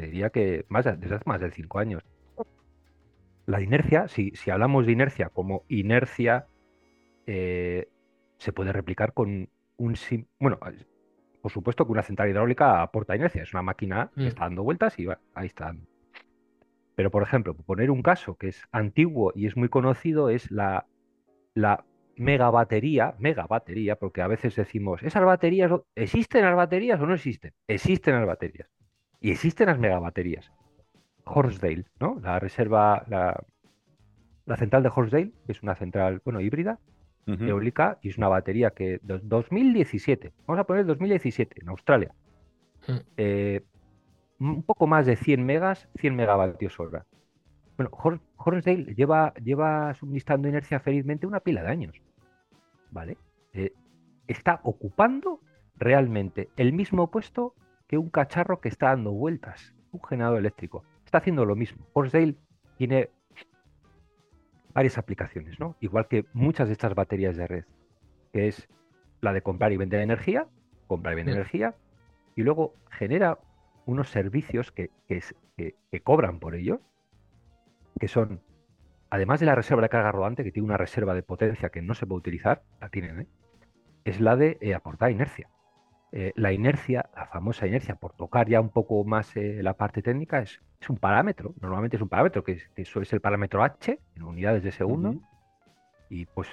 [0.03, 2.03] diría que más, desde hace más de cinco años.
[3.45, 6.47] La inercia, si, si hablamos de inercia como inercia,
[7.27, 7.89] eh,
[8.37, 9.95] se puede replicar con un...
[10.39, 10.59] Bueno,
[11.41, 14.27] por supuesto que una central hidráulica aporta inercia, es una máquina que mm.
[14.27, 15.75] está dando vueltas y va, ahí está.
[16.95, 20.87] Pero, por ejemplo, poner un caso que es antiguo y es muy conocido, es la,
[21.53, 27.53] la megabatería, megabatería, porque a veces decimos, ¿esas baterías existen las baterías o no existen?
[27.67, 28.69] Existen las baterías.
[29.25, 30.51] Y existen las megabaterías.
[31.23, 32.19] Horsdale, ¿no?
[32.21, 33.43] La reserva, la,
[34.45, 36.77] la central de Horsdale, que es una central, bueno, híbrida,
[37.25, 42.13] eólica, y es una batería que 2017, vamos a poner 2017, en Australia.
[43.17, 43.65] Eh,
[44.39, 47.07] un poco más de 100 megas, 100 megavatios hora.
[47.77, 47.89] Bueno,
[48.37, 51.99] Horsdale lleva, lleva suministrando inercia felizmente una pila de años.
[52.91, 53.17] ¿Vale?
[53.53, 53.73] Eh,
[54.27, 55.39] está ocupando
[55.77, 57.55] realmente el mismo puesto
[57.87, 60.83] que un cacharro que está dando vueltas, un generador eléctrico.
[61.05, 61.87] Está haciendo lo mismo.
[61.93, 62.35] Horsdale
[62.77, 63.09] tiene
[64.73, 65.75] varias aplicaciones, ¿no?
[65.79, 67.65] Igual que muchas de estas baterías de red,
[68.33, 68.67] que es
[69.21, 70.47] la de comprar y vender energía,
[70.87, 71.75] comprar y vender energía,
[72.35, 73.39] y luego genera
[73.85, 76.81] unos servicios que, que, cobran por ello,
[77.99, 78.41] que son
[79.09, 81.93] además de la reserva de carga rodante, que tiene una reserva de potencia que no
[81.93, 83.27] se puede utilizar, la tienen, ¿eh?
[84.03, 85.49] es la de eh, aportar inercia.
[86.17, 90.39] Eh, la inercia, la famosa inercia, por tocar ya un poco más la parte técnica,
[90.39, 91.53] es, es, un parámetro.
[91.59, 95.15] Normalmente es un parámetro que, es, eso es el parámetro H en unidades de segundo.
[96.09, 96.47] Y pues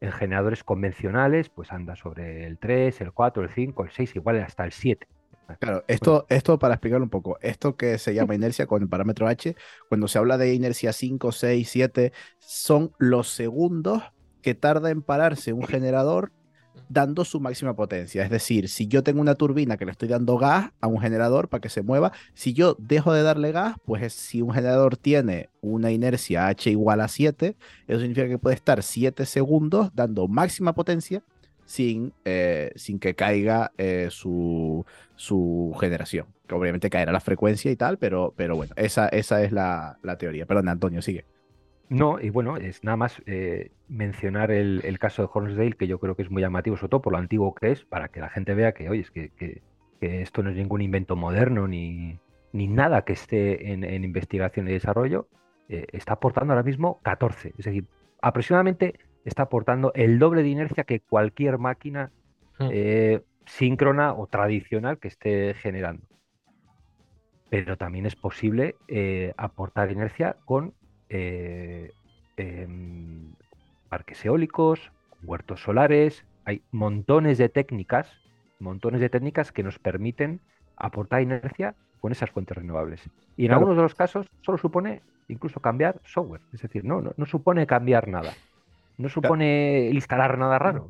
[0.00, 4.40] en generadores convencionales, pues anda sobre el 3, el 4, el 5, el 6, igual
[4.40, 5.08] hasta el 7.
[5.58, 9.26] Claro, esto, esto para explicarlo un poco, esto que se llama inercia con el parámetro
[9.26, 9.56] H,
[9.88, 14.04] cuando se habla de inercia 5, 6, 7, son los segundos
[14.42, 16.30] que tarda en pararse un generador
[16.88, 18.24] dando su máxima potencia.
[18.24, 21.48] Es decir, si yo tengo una turbina que le estoy dando gas a un generador
[21.48, 25.48] para que se mueva, si yo dejo de darle gas, pues si un generador tiene
[25.60, 30.74] una inercia H igual a 7, eso significa que puede estar 7 segundos dando máxima
[30.74, 31.22] potencia
[31.64, 36.26] sin, eh, sin que caiga eh, su, su, generación.
[36.50, 40.46] Obviamente caerá la frecuencia y tal, pero, pero bueno, esa, esa es la, la teoría.
[40.46, 41.26] Perdón, Antonio, sigue.
[41.90, 46.14] No, y bueno, es nada más eh, mencionar el, caso de Hornsdale, que yo creo
[46.16, 48.54] que es muy llamativo, sobre todo por lo antiguo que es, para que la gente
[48.54, 49.62] vea que, oye, es que, que,
[50.00, 52.20] esto no es ningún invento moderno ni,
[52.52, 55.28] ni nada que esté en, investigación y desarrollo.
[55.68, 57.86] Eh, está aportando ahora mismo 14, es decir,
[58.22, 62.12] aproximadamente está aportando el doble de inercia que cualquier máquina
[62.58, 62.68] hmm.
[62.70, 66.06] eh, síncrona o tradicional que esté generando.
[67.50, 68.76] Pero también es posible
[69.36, 70.74] aportar inercia con
[71.08, 71.92] eh,
[72.36, 73.32] em,
[73.88, 74.92] parques eólicos,
[75.22, 78.10] huertos solares, hay montones de técnicas,
[78.58, 80.40] montones de técnicas que nos permiten
[80.76, 83.02] aportar inercia con esas fuentes renovables.
[83.36, 87.26] Y en algunos de los casos solo supone incluso cambiar software, es decir, no, no,
[87.26, 88.32] supone cambiar nada,
[88.96, 90.88] no supone instalar nada raro.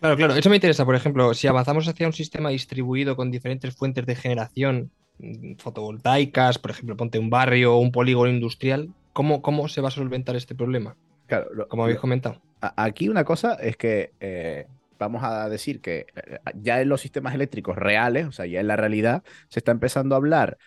[0.00, 3.74] Claro, claro, eso me interesa, por ejemplo, si avanzamos hacia un sistema distribuido con diferentes
[3.74, 9.68] fuentes de generación mm, fotovoltaicas, por ejemplo, ponte un barrio o un polígono industrial, ¿Cómo,
[9.68, 10.96] se va a solventar este problema?
[11.26, 12.42] Claro, como habéis comentado.
[12.60, 14.66] Aquí una cosa es que eh,
[14.98, 18.66] vamos a decir que eh, ya en los sistemas eléctricos reales, o sea, ya en
[18.66, 20.58] la realidad, se está empezando a hablar,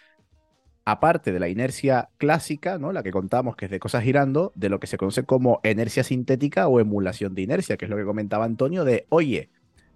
[0.87, 2.93] aparte de la inercia clásica, ¿no?
[2.93, 6.01] La que contamos que es de cosas girando, de lo que se conoce como inercia
[6.01, 9.49] sintética o emulación de inercia, que es lo que comentaba Antonio, de, oye,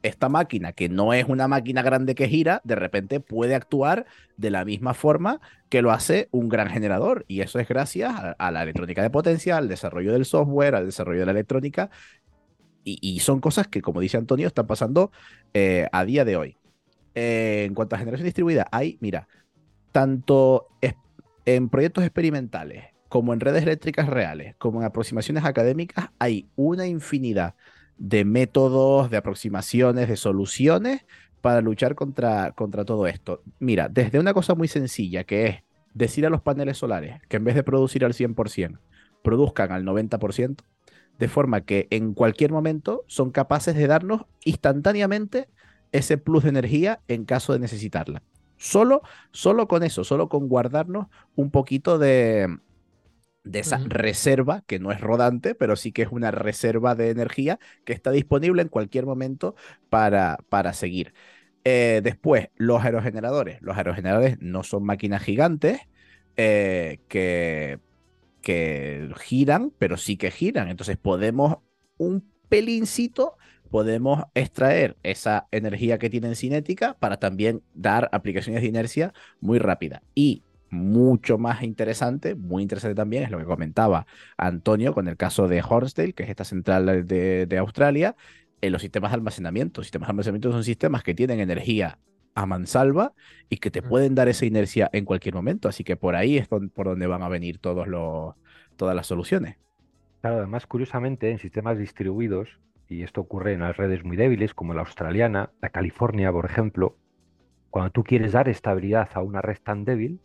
[0.04, 4.50] esta máquina, que no es una máquina grande que gira, de repente puede actuar de
[4.50, 7.24] la misma forma que lo hace un gran generador.
[7.30, 11.22] Y eso es gracias a, la electrónica de potencia, al desarrollo del software, al desarrollo
[11.22, 11.90] de la electrónica.
[12.84, 15.14] Y, son cosas que, como dice Antonio, están pasando
[15.54, 16.58] eh, a día de hoy.
[17.16, 19.28] Eh, en cuanto a generación distribuida, hay, mira,
[19.92, 20.68] tanto
[21.46, 27.56] en proyectos experimentales como en redes eléctricas reales, como en aproximaciones académicas, hay una infinidad
[27.98, 31.06] de métodos, de aproximaciones, de soluciones
[31.42, 33.44] para luchar contra, contra todo esto.
[33.60, 35.56] Mira, desde una cosa muy sencilla que es
[35.94, 38.80] decir a los paneles solares que en vez de producir al 100%,
[39.24, 40.64] produzcan al 90%,
[41.20, 45.50] de forma que en cualquier momento son capaces de darnos instantáneamente
[45.92, 48.24] ese plus de energía en caso de necesitarla.
[48.62, 52.60] Solo, solo con eso, solo con guardarnos un poquito de,
[53.44, 57.60] de esa reserva, que no es rodante, pero sí que es una reserva de energía
[57.86, 59.56] que está disponible en cualquier momento
[59.90, 61.14] para, para seguir.
[61.64, 63.62] Eh, después, los aerogeneradores.
[63.62, 65.82] Los aerogeneradores no son máquinas gigantes
[66.38, 67.80] eh, que,
[68.42, 70.70] que giran, pero sí que giran.
[70.70, 71.58] Entonces podemos
[71.98, 73.38] un pelincito
[73.72, 80.04] podemos extraer esa energía que tienen cinética para también dar aplicaciones de inercia muy rápida.
[80.14, 84.06] Y mucho más interesante, muy interesante también, es lo que comentaba
[84.38, 88.16] Antonio con el caso de Hornsdale, que es esta central de, Australia,
[88.60, 89.84] en los sistemas de almacenamiento.
[89.84, 91.98] Sistemas de almacenamiento son sistemas que tienen energía
[92.36, 93.14] a mansalva
[93.50, 95.70] y que te pueden dar esa inercia en cualquier momento.
[95.70, 98.36] Así que por ahí es por donde van a venir todos los,
[98.76, 99.58] todas las soluciones.
[100.22, 102.60] Claro, además, curiosamente, en sistemas distribuidos,
[102.92, 106.98] y esto ocurre en las redes muy débiles, como la australiana, la California, por ejemplo,
[107.70, 110.20] cuando tú quieres dar estabilidad a una red tan débil,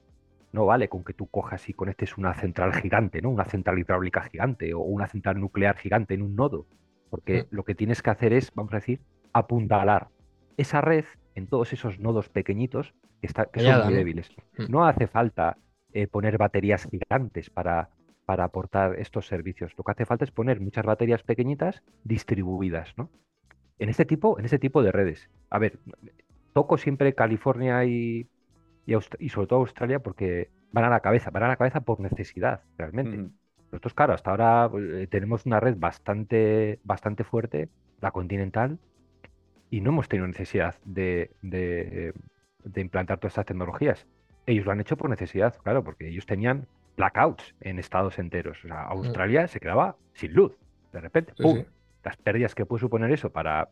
[0.52, 3.30] no vale con que tú cojas y conectes una central gigante, ¿no?
[3.30, 6.66] Una central hidráulica gigante o una central nuclear gigante en un nodo.
[7.08, 7.46] Porque mm.
[7.50, 9.00] lo que tienes que hacer es, vamos a decir,
[9.32, 10.08] apuntalar
[10.56, 14.30] esa red en todos esos nodos pequeñitos que, son muy débiles.
[14.58, 14.64] Mm.
[14.70, 15.56] No hace falta
[15.92, 17.90] eh, poner baterías gigantes para,
[18.26, 19.72] para aportar estos servicios.
[19.78, 23.08] Lo que hace falta es poner muchas baterías pequeñitas distribuidas, ¿no?
[23.78, 25.30] En este tipo, en este tipo de redes.
[25.48, 25.78] A ver,
[26.52, 28.28] toco siempre California y
[28.86, 32.62] y, sobre todo Australia porque van a la cabeza, van a la cabeza por necesidad,
[32.78, 33.28] realmente.
[33.72, 37.68] Nosotros, claro, hasta ahora eh, tenemos una red bastante, bastante fuerte,
[38.00, 38.78] la continental,
[39.70, 42.12] y no hemos tenido necesidad de, de,
[42.80, 44.06] implantar todas estas tecnologías.
[44.46, 48.58] Ellos lo han hecho por necesidad, claro, porque ellos tenían blackouts en estados enteros.
[48.64, 48.92] O sea, Mm.
[48.92, 50.52] Australia se quedaba sin luz.
[50.92, 51.58] De repente, ¡pum!
[51.58, 51.64] sí.
[52.04, 53.68] Las pérdidas que puede suponer eso para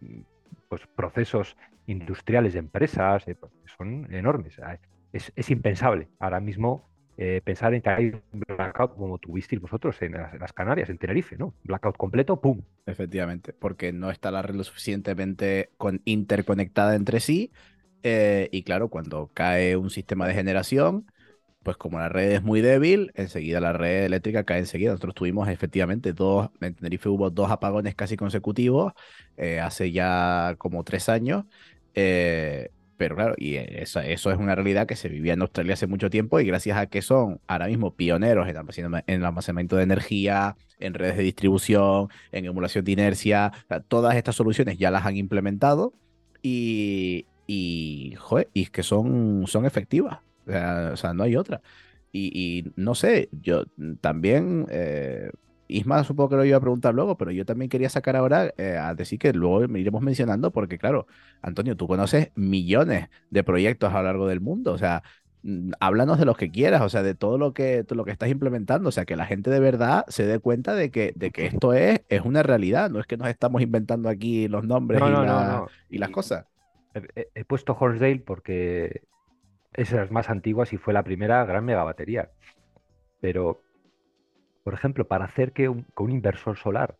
[0.00, 0.20] mm,
[0.68, 1.56] pues, procesos
[1.86, 4.54] industriales de empresas eh, pues, son enormes.
[4.54, 4.78] Sea,
[5.12, 10.00] Es, es impensable ahora mismo eh, pensar en que hay un blackout como tuvisteis vosotros
[10.02, 11.52] en las, en las Canarias, en Tenerife, ¿no?
[11.64, 12.62] Blackout completo, ¡pum!
[12.86, 17.50] Efectivamente, porque no está la red lo suficientemente con- interconectada entre sí.
[18.02, 21.06] eh, y claro, cuando cae un sistema de generación,
[21.62, 24.90] pues como la red es muy débil, enseguida la red eléctrica cae enseguida.
[24.92, 28.92] Nosotros tuvimos efectivamente dos, en Tenerife hubo dos apagones casi consecutivos
[29.36, 31.44] eh, hace ya como tres años.
[31.94, 35.86] eh, pero claro, y eso, eso es una realidad que se vivía en Australia hace
[35.86, 38.56] mucho tiempo y gracias a que son ahora mismo pioneros en
[39.06, 43.80] en el almacenamiento de energía, en redes de distribución, en emulación de inercia, o sea,
[43.80, 45.94] todas estas soluciones ya las han implementado
[46.42, 50.20] y, y, joder, y que son, son efectivas.
[50.50, 51.62] O sea, o sea, no hay otra.
[52.12, 52.30] Y,
[52.68, 53.64] y no sé, yo
[54.00, 55.30] también, eh,
[55.68, 58.76] Isma supongo que lo iba a preguntar luego, pero yo también quería sacar ahora eh,
[58.76, 61.06] a decir que luego me iremos mencionando, porque claro,
[61.42, 65.02] Antonio, tú conoces millones de proyectos a lo largo del mundo, o sea,
[65.42, 68.10] mm, háblanos de los que quieras, o sea, de todo lo que, todo lo que
[68.10, 71.30] estás implementando, o sea, que la gente de verdad se dé cuenta de que, de
[71.30, 75.00] que esto es, es una realidad, no es que nos estamos inventando aquí los nombres
[75.00, 76.46] No, y, no, la- no, y las cosas.
[76.94, 79.02] He, he- puesto Hornsdale porque
[79.74, 82.30] es de las más antiguas y fue la primera gran megabatería.
[83.20, 83.62] Pero,
[84.62, 86.96] por ejemplo, para hacer que un, que un inversor solar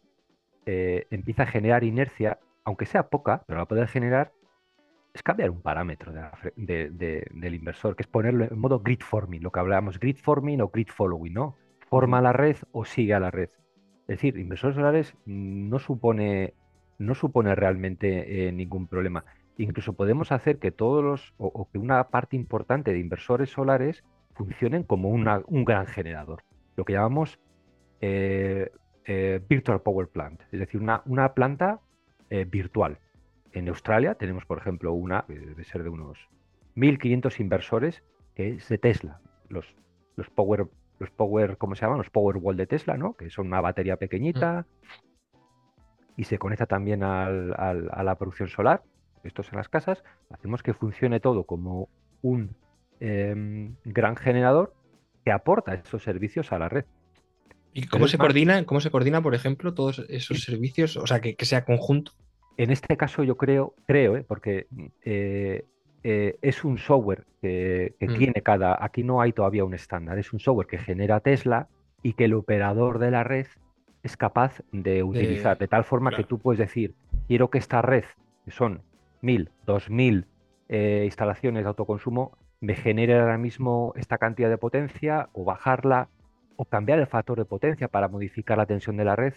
[0.66, 4.32] eh, empiece a generar inercia, aunque sea poca, pero la puede generar,
[5.14, 8.58] es cambiar un parámetro de la fre- de- de- del inversor, que es ponerlo en
[8.58, 11.56] modo grid forming, lo que hablábamos, grid forming o grid following, ¿no?
[11.88, 13.50] Forma la red o sigue a la red.
[14.08, 16.54] Es decir, inversores solares no supone,
[16.98, 19.24] no supone realmente eh, ningún problema.
[19.62, 24.02] Incluso podemos hacer que todos los, o, o que una parte importante de inversores solares
[24.34, 26.42] funcionen como una- un gran generador,
[26.76, 27.38] lo que llamamos
[28.00, 28.70] eh,
[29.04, 31.80] eh, Virtual Power Plant, es decir, una, una planta
[32.30, 32.98] eh, virtual.
[33.52, 36.18] En Australia tenemos, por ejemplo, una, debe ser de unos
[36.76, 38.02] 1.500 inversores,
[38.34, 39.74] que es de Tesla, los,
[40.16, 40.68] los Power,
[41.00, 41.98] los Power, ¿cómo se llaman?
[41.98, 43.12] Los Powerwall de Tesla, ¿no?
[43.14, 44.66] Que son una batería pequeñita
[46.16, 48.82] y se conecta también al- al- a la producción solar.
[49.24, 50.02] Esto es en las casas.
[50.30, 51.88] Hacemos que funcione todo como
[52.22, 52.54] un
[53.00, 54.74] em, gran generador
[55.24, 56.84] que aporta esos servicios a la red.
[57.72, 60.96] ¿Y cómo se más- coordina, cómo se coordina, por ejemplo, todos esos servicios?
[60.96, 62.12] O sea, que, que sea conjunto.
[62.56, 64.24] En este caso yo creo, creo, ¿eh?
[64.26, 64.66] porque
[65.04, 65.64] eh,
[66.02, 68.18] eh, es un software que, que Mm.
[68.18, 71.68] tiene cada, aquí no hay todavía un estándar, es un software que genera Tesla
[72.02, 73.46] y que el operador de la red
[74.02, 76.94] es capaz de utilizar, de tal forma que tú puedes decir,
[77.28, 78.04] quiero que esta red,
[78.44, 78.82] que son
[79.22, 80.26] mil, dos mil
[80.68, 86.10] eh, instalaciones de autoconsumo, me genere ahora mismo esta cantidad de potencia o bajarla
[86.56, 89.34] o cambiar el factor de potencia para modificar la tensión de la red.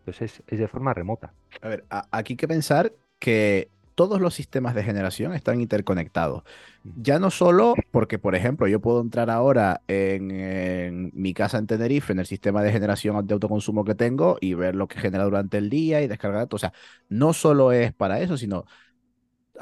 [0.00, 1.34] Entonces es, es de forma remota.
[1.60, 6.42] A ver, a- aquí hay que pensar que todos los sistemas de generación están interconectados.
[6.82, 11.66] Ya no solo porque, por ejemplo, yo puedo entrar ahora en, en mi casa en
[11.66, 15.24] Tenerife, en el sistema de generación de autoconsumo que tengo y ver lo que genera
[15.24, 16.58] durante el día y descargar datos.
[16.58, 16.72] O sea,
[17.08, 18.66] no solo es para eso, sino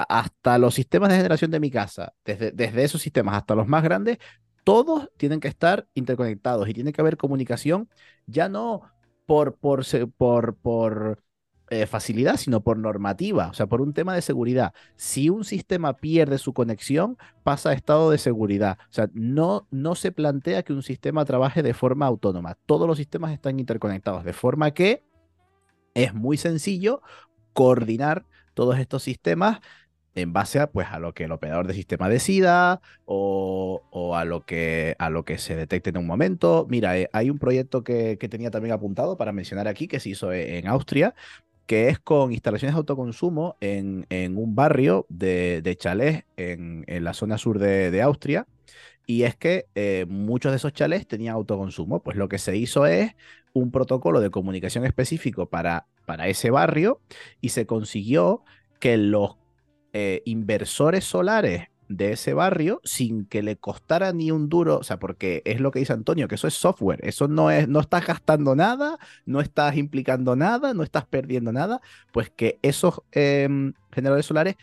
[0.09, 3.82] hasta los sistemas de generación de mi casa, desde, desde esos sistemas hasta los más
[3.82, 4.18] grandes,
[4.64, 7.88] todos tienen que estar interconectados y tiene que haber comunicación,
[8.26, 8.82] ya no
[9.26, 9.84] por, por,
[10.16, 11.22] por, por
[11.70, 14.72] eh, facilidad, sino por normativa, o sea, por un tema de seguridad.
[14.97, 18.78] Si un sistema pierde su conexión, pasa a estado de seguridad.
[18.90, 22.57] O sea, no, no se plantea que un sistema trabaje de forma autónoma.
[22.66, 25.05] Todos los sistemas están interconectados, de forma que
[25.95, 27.03] es muy sencillo
[27.53, 29.61] coordinar todos estos sistemas
[30.14, 34.24] en base a, pues, a lo que el operador de sistema decida o, o a,
[34.24, 36.66] lo que, a lo que se detecte en un momento.
[36.68, 40.10] Mira, eh, hay un proyecto que, que tenía también apuntado para mencionar aquí que se
[40.10, 41.14] hizo e- en Austria,
[41.66, 47.04] que es con instalaciones de autoconsumo en, en un barrio de, de chalés en, en
[47.04, 48.46] la zona sur de, de Austria.
[49.06, 52.02] Y es que eh, muchos de esos chalés tenían autoconsumo.
[52.02, 53.12] Pues lo que se hizo es
[53.52, 57.00] un protocolo de comunicación específico para, para ese barrio
[57.40, 58.42] y se consiguió
[58.78, 59.36] que los
[59.95, 64.99] eh, inversores solares de ese barrio sin que le costara ni un duro, o sea,
[64.99, 68.05] porque es lo que dice Antonio, que eso es software, eso no es, no estás
[68.05, 71.80] gastando nada, no estás implicando nada, no estás perdiendo nada,
[72.12, 74.57] pues que esos em, generadores solares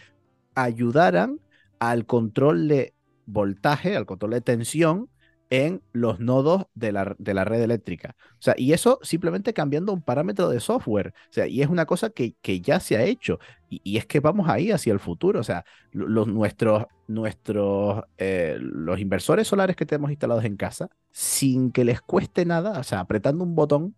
[0.53, 1.39] ayudaran
[1.79, 2.93] al control de
[3.25, 5.09] voltaje, al control de tensión
[5.51, 8.15] en los nodos de la, de la red eléctrica.
[8.39, 11.13] O sea, y eso simplemente cambiando un parámetro de software.
[11.29, 13.37] O sea, y es una cosa que, que ya se ha hecho.
[13.69, 15.41] Y, y, es que vamos ahí hacia el futuro.
[15.41, 21.71] O sea, los, nuestros, nuestros, eh, los inversores solares que tenemos instalados en casa, sin
[21.73, 23.95] que les cueste nada, o sea, apretando un botón,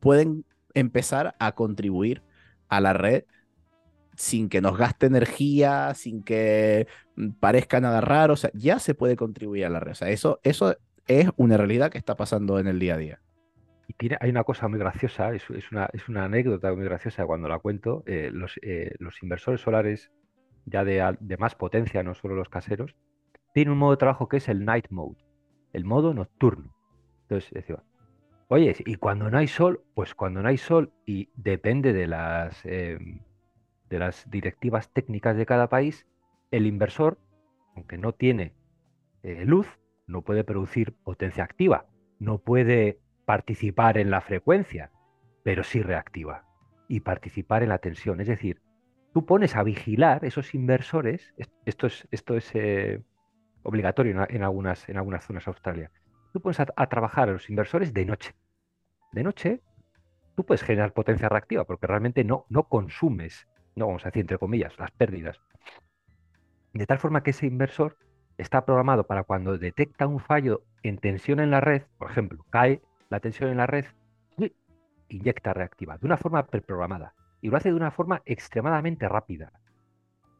[0.00, 0.44] pueden
[0.74, 2.22] empezar a contribuir
[2.68, 3.24] a la red
[4.16, 8.94] sin que nos gaste energía, sin que mm, parezca nada raro, o sea, ya se
[8.94, 9.92] puede contribuir a la red.
[9.92, 10.76] O sea, eso, eso
[11.06, 13.20] es una realidad que está pasando en el día a día.
[13.88, 17.48] Y tiene, hay una cosa muy graciosa, es, una, es una anécdota muy graciosa cuando
[17.48, 18.02] la cuento.
[18.06, 20.10] Eh, los, eh, los, inversores solares
[20.64, 22.96] ya de, de, más potencia, no solo los caseros,
[23.54, 25.16] tienen un modo de trabajo que es el night mode,
[25.72, 26.74] el modo nocturno.
[27.22, 27.82] Entonces, decía,
[28.48, 32.60] oye, y cuando no hay sol, pues cuando no hay sol y depende de las,
[32.64, 32.98] eh,
[33.88, 36.06] de las directivas técnicas de cada país,
[36.50, 37.18] el inversor,
[37.76, 38.54] aunque no tiene
[39.22, 39.66] luz,
[40.06, 41.86] no puede producir potencia activa,
[42.18, 44.90] no puede participar en la frecuencia,
[45.42, 46.44] pero sí reactiva
[46.88, 48.20] y participar en la tensión.
[48.20, 48.62] Es decir,
[49.12, 51.34] tú pones a vigilar esos inversores,
[51.64, 53.02] esto es, esto es eh,
[53.62, 55.90] obligatorio en, algunas, en algunas zonas de Australia,
[56.32, 58.34] tú pones a, a trabajar a los inversores de noche.
[59.12, 59.62] De noche
[60.36, 64.38] tú puedes generar potencia reactiva porque realmente no, no consumes, no vamos a decir entre
[64.38, 65.40] comillas, las pérdidas.
[66.72, 67.96] De tal forma que ese inversor
[68.38, 72.82] está programado para cuando detecta un fallo en tensión en la red, por ejemplo, cae
[73.08, 73.86] la tensión en la red,
[75.08, 79.52] inyecta reactiva de una forma preprogramada y lo hace de una forma extremadamente rápida.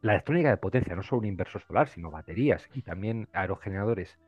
[0.01, 4.19] La electrónica de potencia, no solo un inversor solar, sino baterías y también aerogeneradores.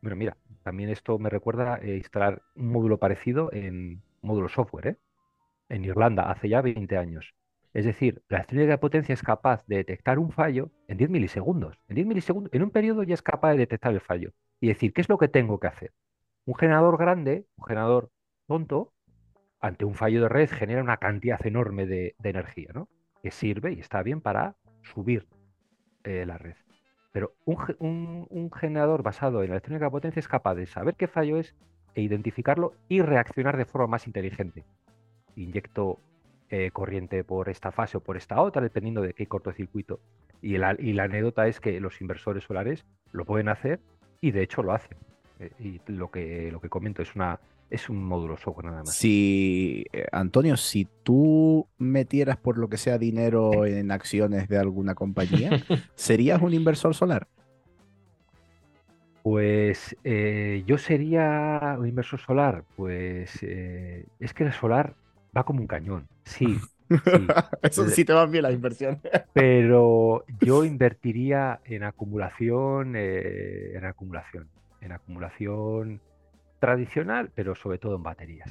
[0.00, 4.96] Bueno, mira, también esto me recuerda a instalar un módulo parecido en módulo software, ¿eh?
[5.68, 7.34] en Irlanda, hace ya 20 años.
[7.74, 11.78] Es decir, la electrónica de potencia es capaz de detectar un fallo en 10 milisegundos.
[11.88, 14.92] En 10 milisegundos, en un periodo ya es capaz de detectar el fallo y decir,
[14.92, 15.92] ¿qué es lo que tengo que hacer?
[16.44, 18.10] Un generador grande, un generador
[18.46, 18.92] tonto,
[19.60, 22.88] ante un fallo de red genera una cantidad enorme de, energía, ¿no?
[23.22, 25.26] Que sirve y está bien para subir
[26.04, 26.56] eh, la red.
[27.12, 31.06] Pero un, un, generador basado en la electrónica de potencia es capaz de saber qué
[31.06, 31.54] fallo es
[31.94, 34.64] e identificarlo y reaccionar de forma más inteligente.
[35.36, 36.00] Inyecto
[36.54, 40.00] eh, corriente por esta fase o por esta otra, dependiendo de qué cortocircuito.
[40.42, 43.80] Y la, y la anécdota es que los inversores solares lo pueden hacer
[44.20, 44.98] y de hecho lo hacen.
[45.40, 47.40] Eh, y lo que, lo que comento es una,
[47.70, 48.94] es un módulo software nada más.
[48.94, 54.94] Si, eh, Antonio, si tú metieras por lo que sea dinero en acciones de alguna
[54.94, 55.52] compañía,
[55.94, 57.28] ¿serías un inversor solar?
[59.22, 62.64] Pues yo sería un inversor solar.
[62.76, 64.96] Pues es que el solar
[65.36, 66.08] va como un cañón.
[66.24, 66.58] Sí.
[67.62, 69.00] Eso sí te van bien las inversiones.
[69.32, 74.48] Pero yo invertiría en acumulación, eh, en acumulación,
[74.80, 76.00] en acumulación
[76.58, 78.48] tradicional, pero sobre todo en baterías.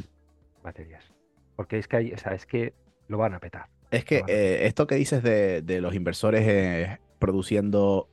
[0.63, 1.13] Baterías.
[1.55, 2.73] Porque es que hay, o sea, es que
[3.07, 3.67] lo van a petar.
[3.89, 8.09] Es que eh, esto que dices de, de los inversores eh, produciendo,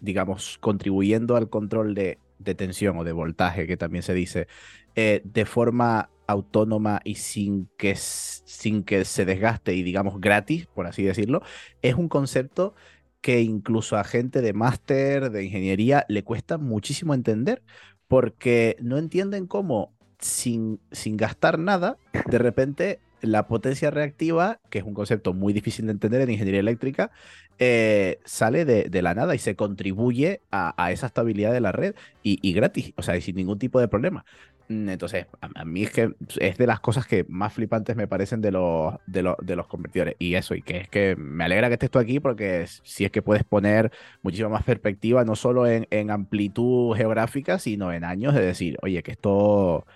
[0.00, 4.46] digamos, contribuyendo al control de, de, tensión o de voltaje, que también se dice,
[4.94, 11.02] de forma autónoma y sin que, sin que se desgaste y digamos gratis, por así
[11.02, 11.42] decirlo,
[11.82, 12.74] es un concepto
[13.20, 17.62] que incluso a gente de máster, de ingeniería, le cuesta muchísimo entender,
[18.06, 24.84] porque no entienden cómo sin, sin gastar nada, de repente la potencia reactiva, que es
[24.84, 27.10] un concepto muy difícil de entender en ingeniería eléctrica,
[27.58, 31.94] eh, sale de, la nada y se contribuye a, a esa estabilidad de la red
[32.22, 34.24] y, gratis, o sea, sin ningún tipo de problema.
[34.68, 38.40] Mm, entonces, a, mí es que es de las cosas que más flipantes me parecen
[38.40, 40.16] de los, de, los, de los convertidores.
[40.18, 43.10] Y eso, y que es que me alegra que estés tú aquí porque si es
[43.10, 48.34] que puedes poner muchísima más perspectiva, no solo en, en, amplitud geográfica, sino en años
[48.34, 49.86] de decir, oye, que esto,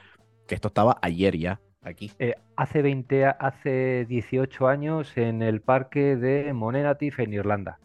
[0.47, 2.12] que esto estaba ayer ya aquí.
[2.18, 7.78] Eh, hace 20, hace 18 años en el parque de Monenatif en Irlanda.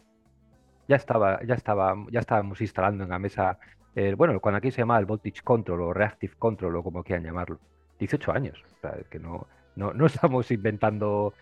[0.88, 3.58] Ya estaba, ya estaba, ya estábamos instalando en la mesa
[4.16, 7.60] bueno, cuando aquí se llama el Voltage Control o Reactive Control o como quieran llamarlo.
[7.98, 8.62] 18 años.
[8.64, 9.46] O sea, que no,
[9.76, 11.32] no, no, estamos inventando,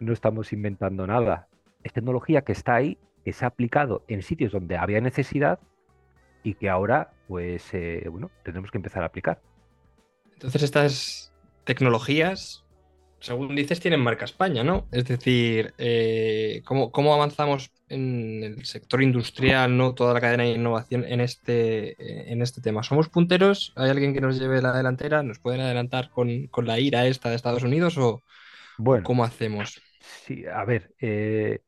[0.00, 1.48] no estamos inventando nada.
[1.82, 5.58] Es tecnología que está ahí, que se ha aplicado en sitios donde había necesidad
[6.42, 9.40] y que ahora, pues, eh, bueno, tendremos que empezar a aplicar.
[10.32, 11.31] Entonces, estas
[11.64, 12.62] tecnologías
[13.22, 14.88] según dices, tienen marca España, ¿no?
[14.90, 19.94] Es decir, eh, ¿cómo, ¿cómo, avanzamos en el sector industrial, ¿no?
[19.94, 22.82] Toda la cadena de innovación en este, en este tema.
[22.82, 23.72] ¿Somos punteros?
[23.76, 25.22] ¿Hay alguien que nos lleve la delantera?
[25.22, 28.22] ¿Nos pueden adelantar con, con la ira esta de Estados Unidos o
[28.76, 29.80] bueno, cómo hacemos?
[30.00, 31.60] Sí, a ver, eh,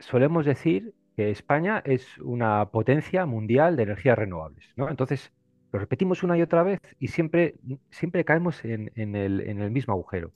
[0.00, 4.88] solemos decir que España es una potencia mundial de energías renovables, ¿no?
[4.88, 5.32] Entonces,
[5.72, 7.54] Lo repetimos una y otra vez y siempre,
[7.90, 10.32] siempre caemos en, el, en el mismo agujero.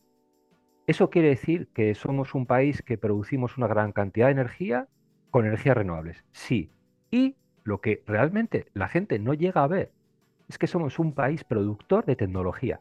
[0.87, 4.89] Eso quiere decir que somos un país que producimos una gran cantidad de energía
[5.31, 6.25] con energías renovables.
[6.33, 6.71] Sí.
[7.11, 9.93] Y lo que realmente la gente no llega a ver
[10.49, 12.81] es que somos un país productor de tecnología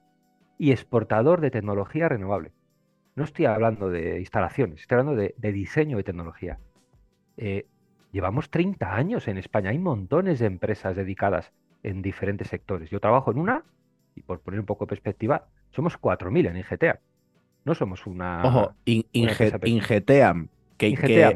[0.60, 2.52] y exportador de tecnología renovable.
[3.16, 6.60] No estoy hablando de instalaciones, estoy hablando de, diseño de tecnología.
[7.38, 7.68] Eh,
[8.12, 12.90] llevamos 30 años en España, hay montones de empresas dedicadas en diferentes sectores.
[12.90, 13.64] Yo trabajo en una,
[14.16, 16.98] y por poner un poco de perspectiva, somos 4.000 en IGTEAM.
[17.66, 18.44] No somos una...
[18.44, 20.48] Ojo, Ingeteam.
[20.78, 20.90] Que,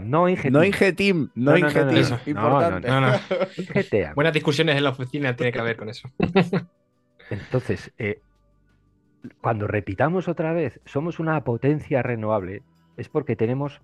[0.04, 0.52] no Ingetim.
[0.52, 2.18] No Ingetim, no, no, Ingetim.
[2.26, 4.12] Importante.
[4.14, 6.10] Buenas discusiones en la oficina tiene que ver con eso.
[7.30, 8.20] Entonces, eh,
[9.42, 12.64] cuando repitamos otra vez, somos una potencia renovable,
[12.98, 13.82] es porque tenemos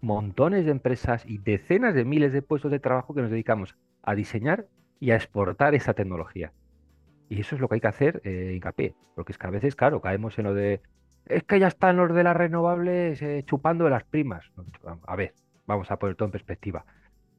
[0.00, 4.14] montones de empresas y decenas de miles de puestos de trabajo que nos dedicamos a
[4.14, 4.66] diseñar
[5.04, 6.52] y a exportar esa tecnología.
[7.28, 9.76] Y eso es lo que hay que hacer eh, hincapié, porque es que a veces,
[9.76, 10.80] claro, caemos en lo de,
[11.26, 14.50] es que ya están los de las renovables eh, chupando de las primas.
[15.06, 15.34] A ver,
[15.66, 16.86] vamos a poner todo en perspectiva.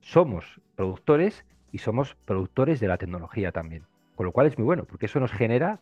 [0.01, 3.83] Somos productores y somos productores de la tecnología también,
[4.15, 5.79] con lo cual es muy bueno, porque eso nos genera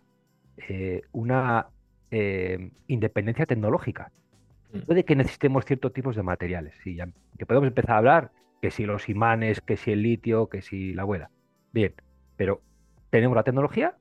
[0.69, 1.67] eh, una
[2.11, 4.09] eh, independencia tecnológica.
[4.71, 4.79] Mm.
[4.85, 6.97] Puede que necesitemos ciertos tipos de materiales, sí,
[7.37, 8.31] que podemos empezar a hablar
[8.61, 11.29] que si los imanes, que si el litio, que si la abuela.
[11.73, 11.93] Bien,
[12.37, 12.61] pero
[13.09, 13.97] tenemos la tecnología,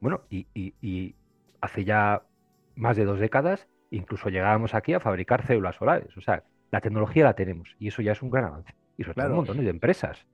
[0.00, 1.14] bueno, y,
[1.60, 2.22] hace ya
[2.74, 6.14] más de dos décadas incluso llegábamos aquí a fabricar células solares.
[6.16, 8.74] O sea, la tecnología la tenemos y eso ya es un gran avance.
[8.98, 10.26] Y sobre todo montones de empresas.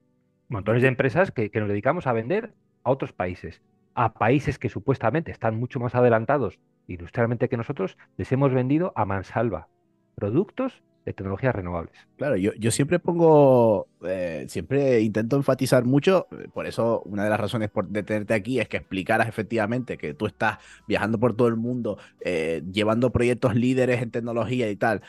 [0.49, 3.63] Montones de empresas que, nos dedicamos a vender a otros países
[3.95, 9.05] a países que supuestamente están mucho más adelantados industrialmente que nosotros, les hemos vendido a
[9.05, 9.69] mansalva
[10.15, 11.95] productos de tecnologías renovables.
[12.17, 17.31] Claro, yo, yo siempre pongo, eh, siempre intento enfatizar mucho, eh, por eso una de
[17.31, 21.35] las razones por, de tenerte aquí es que explicaras efectivamente que tú estás viajando por
[21.35, 25.03] todo el mundo, eh, llevando proyectos líderes en tecnología y tal,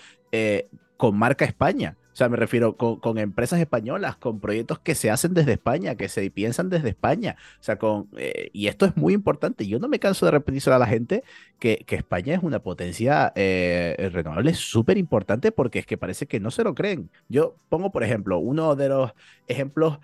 [0.97, 1.97] con marca España.
[2.13, 6.09] O sea, me refiero con, empresas españolas, con proyectos que se hacen desde España, que
[6.09, 7.37] se piensan desde España.
[7.59, 9.65] O sea, con, eh, y esto es muy importante.
[9.65, 11.23] Yo no me canso de repetirlo a la gente
[11.57, 16.41] que, que España es una potencia eh, renovable súper importante porque es que parece que
[16.41, 17.09] no se lo creen.
[17.29, 19.11] Yo pongo, por ejemplo, uno de los
[19.47, 19.99] ejemplos,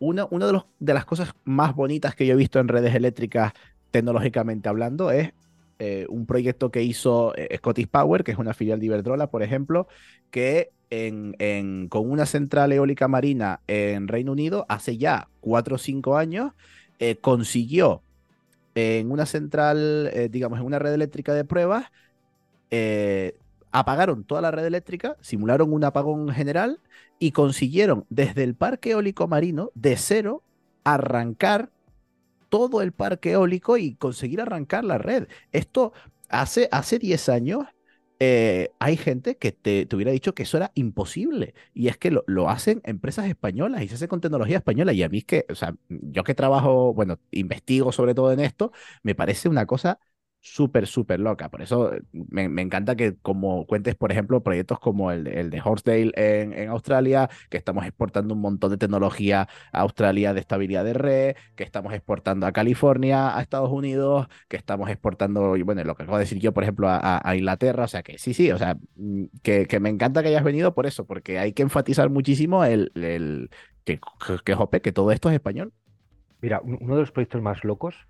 [0.00, 2.94] una, una de, los, de las cosas más bonitas que yo he visto en redes
[2.94, 3.54] eléctricas
[3.90, 5.32] tecnológicamente hablando es
[5.78, 9.88] eh, un proyecto que hizo Scottish Power, que es una filial de Iberdrola, por ejemplo,
[10.30, 16.52] que con una central eólica marina en Reino Unido hace ya cuatro o cinco años,
[16.98, 18.02] eh, consiguió
[18.74, 21.86] en una central, eh, digamos, en una red eléctrica de pruebas,
[22.70, 23.36] eh,
[23.70, 26.80] apagaron toda la red eléctrica, simularon un apagón general
[27.18, 30.42] y consiguieron desde el parque eólico marino de cero
[30.84, 31.70] arrancar
[32.48, 35.28] todo el parque eólico y conseguir arrancar la red.
[35.52, 35.92] Esto
[36.28, 37.66] hace, hace 10 años
[38.20, 41.54] eh, hay gente que te, hubiera dicho que eso era imposible.
[41.74, 44.92] Y es que lo, lo, hacen empresas españolas y se hace con tecnología española.
[44.92, 48.72] Y a mí que, o sea, yo que trabajo, bueno, investigo sobre todo en esto,
[49.02, 50.00] me parece una cosa
[50.40, 51.48] súper, súper loca.
[51.50, 55.60] Por eso eh, me, encanta que como cuentes, por ejemplo, proyectos como el, el de
[55.62, 60.84] Horsedale en, en, Australia, que estamos exportando un montón de tecnología a Australia de estabilidad
[60.84, 65.94] de red, que estamos exportando a California, a Estados Unidos, que estamos exportando, bueno, lo
[65.94, 67.84] que acabo de decir yo, por ejemplo, a, a Inglaterra.
[67.84, 70.74] O sea, que sí, sí, o sea, mm, que, que, me encanta que hayas venido
[70.74, 73.50] por eso, porque hay que enfatizar muchísimo el, el
[73.84, 74.00] que,
[74.44, 75.72] que, que, que todo esto es español.
[76.40, 78.06] Mira, uno de los proyectos más locos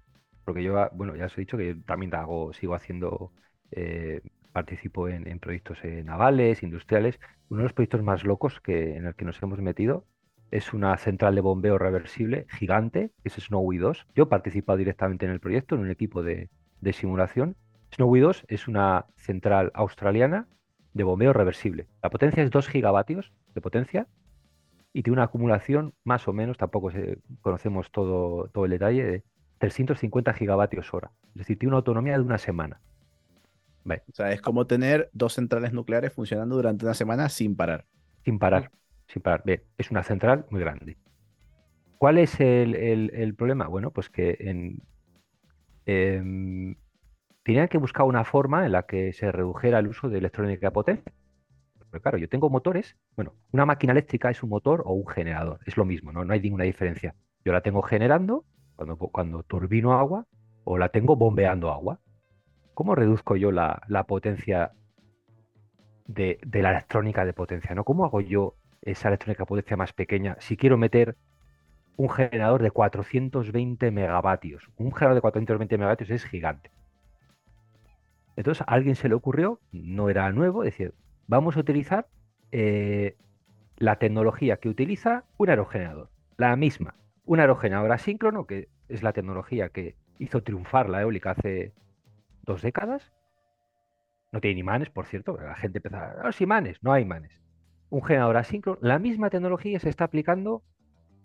[0.49, 3.33] porque yo, bueno, ya os he dicho que también hago, sigo haciendo,
[3.71, 7.21] eh, participo en, proyectos eh, navales, industriales.
[7.51, 10.07] Uno de los proyectos más locos que, en el que nos hemos metido
[10.51, 14.07] es una central de bombeo reversible gigante, que es Snowy 2.
[14.15, 16.49] Yo he participado directamente en el proyecto, en un equipo de,
[16.95, 17.55] simulación.
[17.95, 20.49] Snowy 2 es una central australiana
[20.95, 21.89] de bombeo reversible.
[22.03, 24.07] La potencia es 2 gigavatios de potencia
[24.95, 26.91] y tiene una acumulación más o menos, tampoco
[27.43, 29.25] conocemos todo, todo el detalle, de
[29.59, 31.11] 350 gigavatios hora.
[31.29, 32.81] Es decir, tiene una autonomía de una semana.
[33.97, 37.87] O sea, es como tener dos centrales nucleares funcionando durante una semana sin parar.
[38.25, 38.71] Sin parar,
[39.07, 39.43] sin parar.
[39.79, 40.99] es una central muy grande.
[41.97, 43.67] ¿Cuál es el, problema?
[43.67, 44.83] Bueno, pues que en,
[45.87, 46.77] em,
[47.43, 51.13] tenían que buscar una forma en la que se redujera el uso de electrónica potente.
[51.91, 52.97] Pero claro, yo tengo motores.
[53.17, 55.61] Bueno, una máquina eléctrica es un motor o un generador.
[55.65, 56.25] Es lo mismo, ¿no?
[56.25, 57.15] No hay ninguna diferencia.
[57.45, 58.45] Yo la tengo generando
[59.13, 60.27] cuando, turbino agua
[60.65, 62.01] o la tengo bombeando agua.
[62.75, 64.73] ¿Cómo reduzco yo la, potencia
[66.07, 67.75] de, la electrónica de potencia?
[67.75, 67.85] ¿no?
[67.85, 71.17] ¿Cómo hago yo esa electrónica de potencia más pequeña si quiero meter
[71.99, 74.71] un generador de 420 megavatios.
[74.77, 76.71] Un generador de 420 megavatios es gigante.
[78.37, 80.95] Entonces a alguien se le ocurrió, no era nuevo, decir,
[81.27, 82.07] vamos a utilizar
[82.53, 83.17] eh,
[83.79, 86.95] la tecnología que utiliza un aerogenerador, la misma.
[87.29, 91.73] Un aerogenerador asíncrono, que es la tecnología que hizo triunfar la eólica hace
[92.43, 93.13] dos décadas.
[94.33, 97.41] No tiene imanes, por cierto, la gente empieza, a los imanes, no hay imanes.
[97.91, 100.63] Un generador asíncrono, la misma tecnología se está aplicando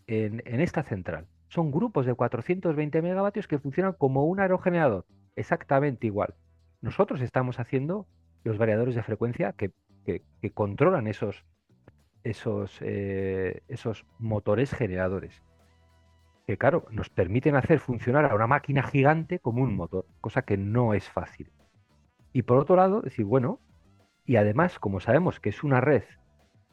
[0.06, 1.28] en, en esta central.
[1.48, 6.36] Son grupos de 420 megavatios que funcionan como un aerogenerador, exactamente igual
[6.84, 8.06] nosotros estamos haciendo
[8.44, 9.72] los variadores de frecuencia que,
[10.54, 11.46] controlan esos,
[12.26, 15.42] esos, eh, esos motores generadores.
[16.46, 20.58] Que claro, nos permiten hacer funcionar a una máquina gigante como un motor, cosa que
[20.58, 21.52] no es fácil.
[22.34, 23.60] Y por otro lado, decir, bueno,
[24.26, 26.04] y además, como sabemos que es una red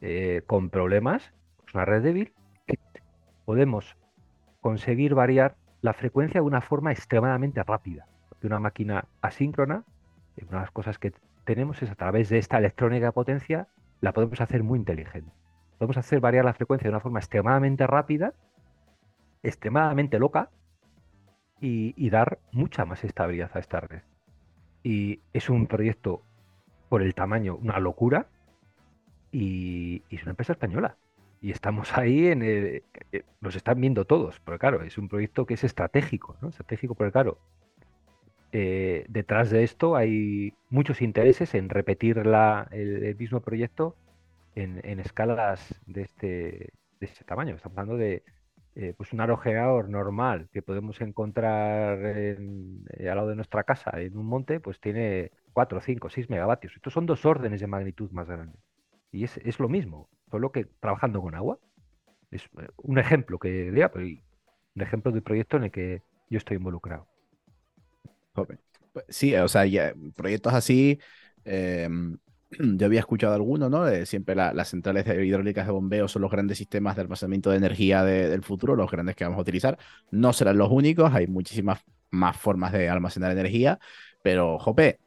[0.01, 1.33] eh, con problemas,
[1.67, 2.33] es una red débil,
[3.45, 3.97] podemos
[4.59, 8.07] conseguir variar la frecuencia de una forma extremadamente rápida.
[8.29, 9.83] Porque una máquina asíncrona
[10.49, 11.13] una de las cosas que
[11.43, 13.67] tenemos es a través de esta electrónica de potencia,
[13.99, 15.31] la podemos hacer muy inteligente.
[15.77, 18.33] Podemos hacer variar la frecuencia de una forma extremadamente rápida,
[19.43, 20.49] extremadamente loca,
[21.61, 24.01] y, dar mucha más estabilidad a esta red.
[24.83, 26.23] Y es un proyecto
[26.89, 28.27] por el tamaño, una locura,
[29.31, 30.97] y, es una empresa española.
[31.39, 35.45] Y estamos ahí en el, eh, nos están viendo todos, pero claro, es un proyecto
[35.45, 36.49] que es estratégico, ¿no?
[36.49, 37.37] Estratégico porque claro,
[38.51, 43.95] eh, detrás de esto hay muchos intereses en repetir el, mismo proyecto
[44.55, 46.27] en, escalas de este,
[46.99, 47.55] de este tamaño.
[47.55, 48.23] Estamos hablando de
[48.75, 52.37] eh, pues un aerogenerador normal que podemos encontrar eh,
[53.09, 56.75] al lado de nuestra casa en un monte, pues tiene 4, 5, 6 megavatios.
[56.75, 58.61] Estos son dos órdenes de magnitud más grandes.
[59.11, 61.59] Y es, lo mismo, solo que trabajando con agua.
[62.31, 67.07] Es un ejemplo que un ejemplo de proyecto en el que yo estoy involucrado.
[68.31, 68.57] Pues,
[69.09, 70.97] sí, o sea, ya, proyectos así,
[71.43, 72.17] em,
[72.59, 73.87] yo había escuchado algunos, ¿no?
[74.05, 78.43] siempre las centrales hidráulicas de bombeo son los grandes sistemas de almacenamiento de energía del
[78.43, 79.77] futuro, los grandes que vamos a utilizar.
[80.11, 83.79] No serán los únicos, hay muchísimas más formas de almacenar energía,
[84.21, 84.99] pero, jope,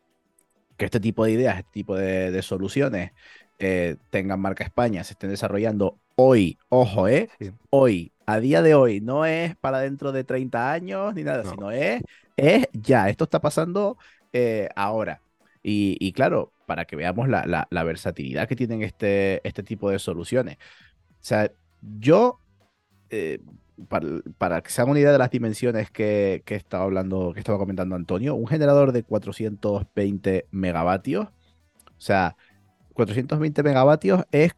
[0.77, 3.13] que este tipo de ideas, este tipo de, soluciones
[3.59, 7.29] eh, tengan marca España, se estén desarrollando hoy, ojo, ¿eh?
[7.71, 11.71] Hoy, a día de hoy, no es para dentro de 30 años ni nada, sino
[11.71, 12.03] es
[12.37, 13.97] es ya, esto está pasando
[14.33, 15.21] eh, ahora.
[15.67, 20.57] Y, claro, para que veamos la, versatilidad que tienen este, este tipo de soluciones.
[20.57, 21.51] O sea,
[21.99, 22.41] yo,
[23.11, 23.41] eh,
[24.39, 27.59] para, que se hagan una idea de las dimensiones que, que, estaba hablando, que estaba
[27.59, 32.37] comentando Antonio, un generador de 420 megavatios, o sea,
[32.95, 34.53] 420 megavatios es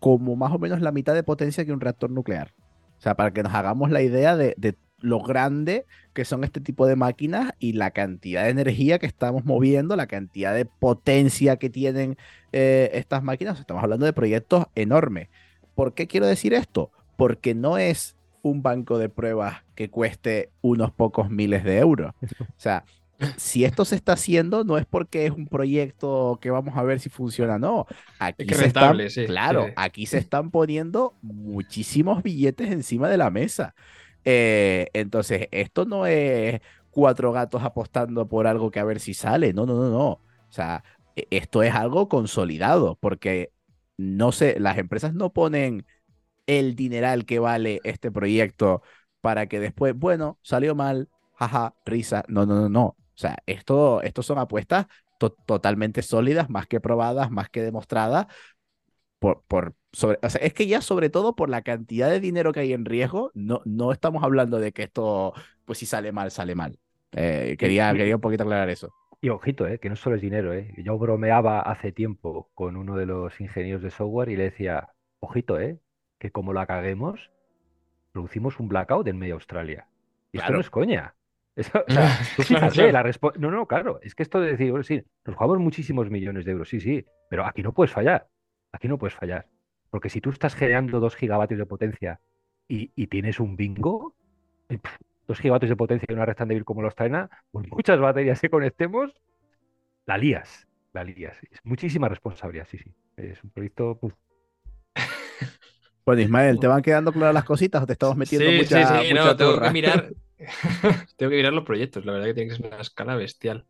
[0.00, 2.52] como más o menos la mitad de potencia que un reactor nuclear.
[2.98, 6.60] O sea, para que nos hagamos la idea de, de lo grande que son este
[6.60, 11.56] tipo de máquinas y la cantidad de energía que estamos moviendo, la cantidad de potencia
[11.56, 12.16] que tienen
[12.52, 13.60] eh, estas máquinas.
[13.60, 15.28] Estamos hablando de proyectos enormes.
[15.74, 16.90] ¿Por qué quiero decir esto?
[17.16, 22.12] Porque no es un banco de pruebas que cueste unos pocos miles de euros.
[22.40, 22.84] O sea,
[23.36, 27.00] si esto se está haciendo, no es porque es un proyecto que vamos a ver
[27.00, 27.86] si funciona, no.
[28.18, 33.74] Aquí se están, claro, aquí se están poniendo muchísimos billetes encima de la mesa.
[34.24, 36.60] Eh, entonces, esto no es
[36.90, 39.52] cuatro gatos apostando por algo que a ver si sale.
[39.52, 40.08] No, no, no, no.
[40.10, 40.84] O sea,
[41.16, 43.52] e, esto es algo consolidado, porque
[43.96, 45.86] no sé, las empresas no ponen
[46.46, 48.82] el dineral que vale este proyecto
[49.20, 52.24] para que después, bueno, salió mal, jaja, risa.
[52.28, 52.84] No, no, no, no.
[52.86, 54.86] O sea, esto, esto son apuestas
[55.46, 58.26] totalmente sólidas, más que probadas, más que demostradas,
[59.18, 62.52] por, por sobre, o sea, es que ya sobre todo por la cantidad de dinero
[62.52, 65.34] que hay en riesgo, no, no estamos hablando de que esto,
[65.64, 66.78] pues si sale mal, sale mal.
[67.12, 68.92] Eh, quería, quería un poquito aclarar eso.
[69.24, 70.52] Y ojito, eh, que no solo es dinero.
[70.52, 70.74] Eh.
[70.78, 74.88] Yo bromeaba hace tiempo con uno de los ingenieros de software y le decía,
[75.20, 75.78] ojito, eh,
[76.18, 77.30] que como la caguemos,
[78.10, 79.86] producimos un blackout en media Australia.
[80.32, 81.14] Y esto no es coña.
[81.86, 86.44] la no, no, claro, es que esto de decir, bueno, sí, nos jugamos muchísimos millones
[86.44, 88.26] de euros, sí, sí, pero aquí no puedes fallar.
[88.72, 89.46] Aquí no puedes fallar.
[89.92, 92.18] Porque si tú estás generando 2 gigavatios de potencia
[92.66, 94.14] y, tienes un bingo,
[94.70, 98.00] 2 eh, gigavatios de potencia y una red tan débil como los traena, pues muchas
[98.00, 99.12] baterías que conectemos,
[100.06, 100.66] la lías.
[100.94, 101.36] La lías.
[101.42, 102.90] Es muchísima responsabilidad, sí, sí.
[103.18, 103.98] Es un proyecto.
[106.04, 109.08] Pues Ismael, ¿te van quedando claras las cositas o te estamos metiendo sí, mucha, sí,
[109.08, 110.08] sí, no, tengo que mirar.
[111.18, 113.66] tengo que mirar los proyectos, la verdad que tiene que ser una escala bestial.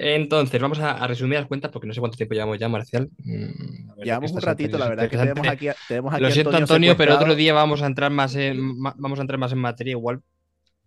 [0.00, 3.10] Entonces, vamos a, resumir las cuentas porque no sé cuánto tiempo llevamos ya, Marcial.
[3.18, 7.16] Mm, llevamos un ratito, la verdad que tenemos aquí, tenemos aquí Lo siento, Antonio, pero
[7.16, 9.90] otro día vamos a entrar más en ma- vamos a entrar más en materia.
[9.90, 10.22] Igual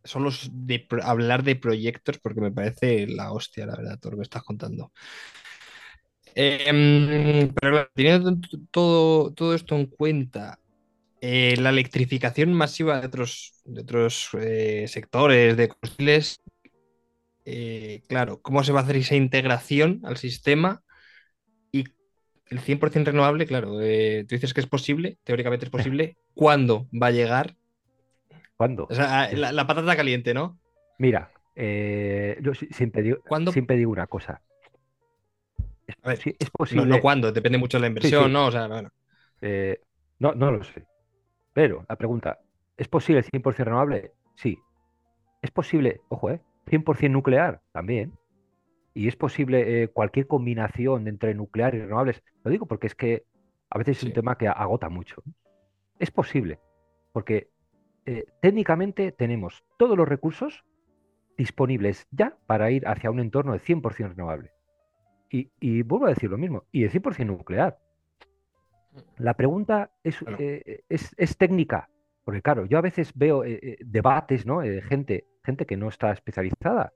[0.03, 4.24] solo de hablar de proyectos, porque me parece la hostia, la verdad, todo lo que
[4.24, 4.93] estás contando.
[6.34, 8.38] Em, pero claro, teniendo
[8.72, 10.57] todo, todo esto en cuenta,
[11.22, 16.41] eh, la electrificación masiva de otros, de otros eh, sectores, de combustibles,
[17.46, 20.82] eh, claro, ¿cómo se va a hacer esa integración al sistema?
[21.72, 21.86] Y
[22.48, 26.18] el 100% renovable, claro, eh, tú dices que es posible, teóricamente es posible.
[26.34, 27.56] ¿Cuándo va a llegar?
[28.58, 28.88] ¿Cuándo?
[28.89, 30.60] O sea, la, la patata caliente, ¿no?
[31.00, 33.52] Mira, eh, yo si- siempre digo, ¿Cuándo?
[33.52, 34.42] siempre digo una cosa.
[35.88, 36.86] Es, A ver, posi- es No, posible.
[36.96, 38.34] no cuándo, depende mucho de la inversión, sí.
[38.34, 38.48] ¿no?
[38.48, 38.89] O sea, bueno.
[40.20, 40.86] no, no lo sé.
[41.54, 42.39] Pero la pregunta,
[42.78, 44.12] ¿es posible el 100% renovable?
[44.36, 44.58] Sí.
[45.42, 47.61] ¿Es posible, ojo, eh, 100% nuclear?
[47.72, 48.13] También.
[48.93, 52.24] Y es posible eh, cualquier combinación entre nuclear y renovables.
[52.43, 53.26] Lo digo porque es que
[53.69, 55.24] a veces es un tema que agota mucho.
[55.99, 56.59] Es posible,
[57.13, 57.49] porque
[58.05, 60.65] eh, técnicamente tenemos todos los recursos
[61.38, 64.51] disponibles ya para ir hacia un entorno de 100% renovable.
[65.30, 67.78] Y, y vuelvo a decir lo mismo, y de 100% nuclear.
[69.17, 71.89] La pregunta es, eh, es, es técnica,
[72.24, 74.61] porque claro, yo a veces veo eh, debates, ¿no?
[74.61, 76.94] Eh, gente, gente que no está especializada.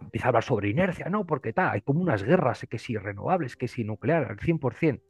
[0.00, 1.26] empieza a hablar sobre inercia, ¿no?
[1.26, 5.04] Porque tal, hay como unas guerras, que si renovables, que si nuclear, al 100%.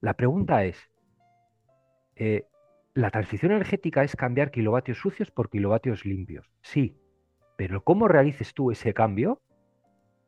[0.00, 0.78] La pregunta es,
[2.16, 2.44] eh,
[2.94, 6.50] ¿la transición energética es cambiar kilovatios sucios por kilovatios limpios?
[6.62, 6.96] Sí,
[7.56, 9.42] pero cómo realices tú ese cambio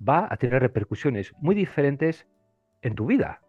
[0.07, 2.27] va a tener repercusiones muy diferentes
[2.83, 3.43] en tu vida,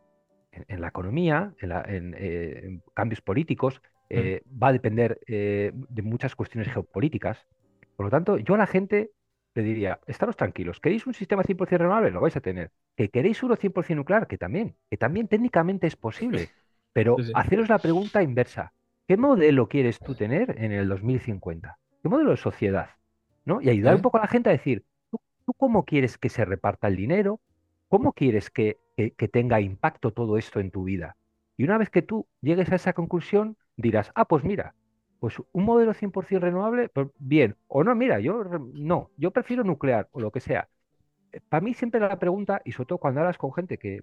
[0.52, 5.20] en, en la economía, en, la- en, eh, en cambios políticos, eh, va a depender
[5.28, 7.48] eh, de muchas cuestiones geopolíticas.
[7.98, 9.14] Por lo tanto, yo a la gente
[9.56, 12.12] le diría, estaros tranquilos, ¿queréis un sistema 100% renovable?
[12.12, 12.72] Lo vais a tener.
[12.98, 14.28] ¿Que queréis uno 100% nuclear?
[14.28, 16.52] Que también, que también técnicamente es posible.
[16.94, 17.34] Pero Sí, sí.
[17.34, 18.74] haceros la pregunta inversa.
[19.08, 21.80] ¿Qué modelo quieres tú tener en el 2050?
[22.04, 22.92] ¿Qué modelo de sociedad?
[23.46, 23.62] ¿No?
[23.62, 26.46] Y ayudar un poco a la gente a decir, ¿tú, tú cómo quieres que se
[26.46, 27.42] reparta el dinero?
[27.90, 31.18] ¿Cómo quieres que, que- que tenga impacto todo esto en tu vida?
[31.58, 34.76] Y una vez que tú llegues a esa conclusión, dirás, ah, pues mira,
[35.20, 38.44] pues un modelo 100% renovable, pues bien, o no, mira, yo
[38.74, 40.70] no, yo prefiero nuclear o lo que sea.
[41.50, 44.02] Para mí siempre la pregunta, y sobre todo cuando hablas con gente que,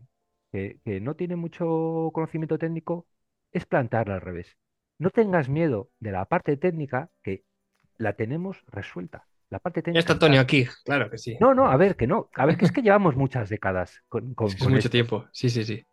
[0.52, 3.06] que, que no tiene mucho conocimiento técnico,
[3.52, 4.56] es plantearla al revés.
[4.98, 7.44] No tengas miedo de la parte técnica que
[7.98, 9.28] la tenemos resuelta.
[9.50, 11.38] La parte Ya técnica está Antonio aquí, claro que sí.
[11.38, 12.30] No, no, a ver, que no.
[12.34, 14.90] A ver, que es que llevamos muchas décadas con, con- es mucho esto.
[14.90, 15.26] tiempo.
[15.32, 15.84] Sí, sí, sí.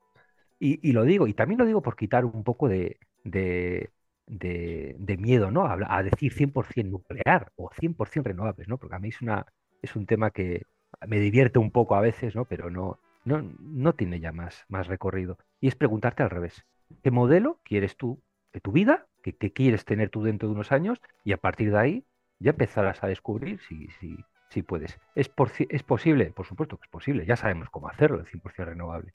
[0.60, 3.92] Y, y lo digo, y también lo digo por quitar un poco de, de,
[4.32, 5.66] de- miedo, ¿no?
[5.66, 8.78] A, a decir 100% nuclear o 100% renovables, ¿no?
[8.78, 9.46] Porque a mí es una,
[9.82, 10.64] es un tema que
[11.08, 12.46] me divierte un poco a veces, ¿no?
[12.46, 15.38] Pero no, no, no tiene ya más, más recorrido.
[15.60, 16.66] Y es preguntarte al revés.
[17.04, 18.22] ¿Qué modelo quieres tú
[18.54, 19.08] de tu vida?
[19.22, 21.02] ¿Qué, quieres tener tú dentro de unos años?
[21.24, 22.06] Y a partir de ahí
[22.40, 24.18] ya empezarás a descubrir si, si,
[24.50, 24.98] si puedes.
[25.16, 26.32] ¿Es, por ¿Es posible?
[26.32, 27.26] Por supuesto que es posible.
[27.26, 29.14] Ya sabemos cómo hacerlo, el 100% renovable.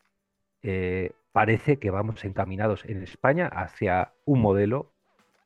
[0.63, 4.96] Eh, parece que vamos encaminados en España hacia un modelo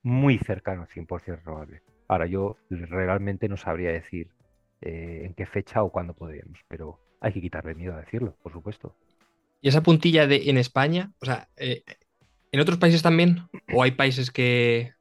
[0.02, 1.82] muy cercano al 100% renovable.
[2.08, 4.28] Ahora, yo realmente no sabría decir
[4.80, 8.52] eh, en qué fecha o cuándo podríamos, pero hay que quitarle miedo a decirlo, por
[8.52, 8.96] supuesto.
[9.60, 11.12] ¿Y esa puntilla de en España?
[11.20, 11.82] O sea, eh,
[12.50, 13.42] ¿en otros países también?
[13.74, 14.94] ¿O hay países que.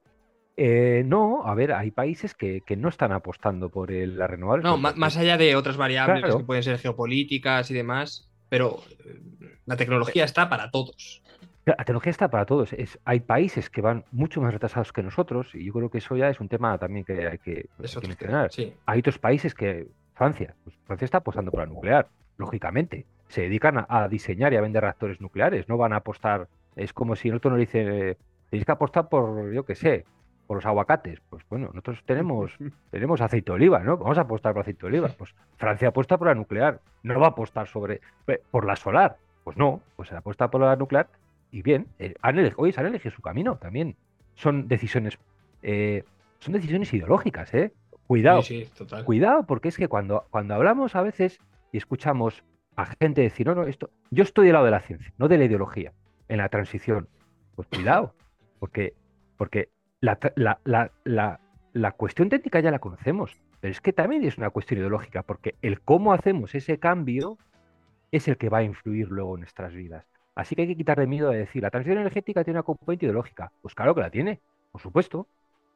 [0.58, 4.66] Eh, no, a ver, hay países que, que no están apostando por el, las renovables.
[4.66, 6.39] No, porque- más allá de otras variables Claro.
[6.39, 8.84] que pueden ser geopolíticas y demás, pero
[9.66, 11.24] la tecnología está para todos.
[11.66, 12.74] La tecnología está para todos.
[12.74, 16.16] Es, hay países que van mucho más retrasados que nosotros y yo creo que eso
[16.16, 18.51] ya es un tema también que hay que, hay Es que otro mencionar.
[18.51, 18.74] Sí.
[18.86, 22.07] Hay otros países que, Francia, pues Francia está apostando por la nuclear,
[22.38, 23.05] lógicamente.
[23.28, 26.47] Se dedican a, a diseñar y a vender reactores nucleares, no van a apostar.
[26.76, 28.18] Es como si nosotros nos dicen, eh,
[28.49, 30.05] tenéis que apostar por, yo qué sé,
[30.47, 31.22] por los aguacates.
[31.30, 32.57] Pues bueno, nosotros tenemos,
[32.89, 33.97] tenemos aceite de oliva, ¿no?
[33.97, 35.10] Vamos a apostar por aceite de oliva.
[35.16, 39.18] Pues Francia apuesta por la nuclear, no va a apostar sobre pe- por la solar.
[39.43, 41.07] Pues no, pues se apuesta por la nuclear
[41.52, 43.95] y bien, eh, han elegido, oye, se han elegido su camino también.
[44.36, 45.18] Son decisiones,
[45.62, 46.04] eh,
[46.39, 47.74] son decisiones ideológicas, ¿eh?
[48.08, 48.41] Cuidado.
[48.41, 49.06] Sí, sí, total.
[49.06, 51.39] Cuidado, porque es que cuando, cuando hablamos a veces
[51.72, 52.43] y escuchamos
[52.76, 55.38] a gente decir, no, no, esto, yo estoy del lado de la ciencia, no de
[55.38, 55.93] la ideología,
[56.28, 57.08] en la transición.
[57.56, 58.16] Pues cuidado,
[58.60, 58.93] porque,
[59.38, 59.70] porque
[60.00, 60.60] la, la,
[61.04, 61.39] la,
[61.74, 65.56] la cuestión técnica ya la conocemos, pero es que también es una cuestión ideológica, porque
[65.62, 67.38] el cómo hacemos ese cambio
[68.12, 70.06] es el que va a influir luego en nuestras vidas.
[70.40, 73.52] Así que hay que quitarle miedo a decir, la transición energética tiene una componente ideológica.
[73.62, 74.40] Pues claro que la tiene,
[74.72, 75.28] por supuesto.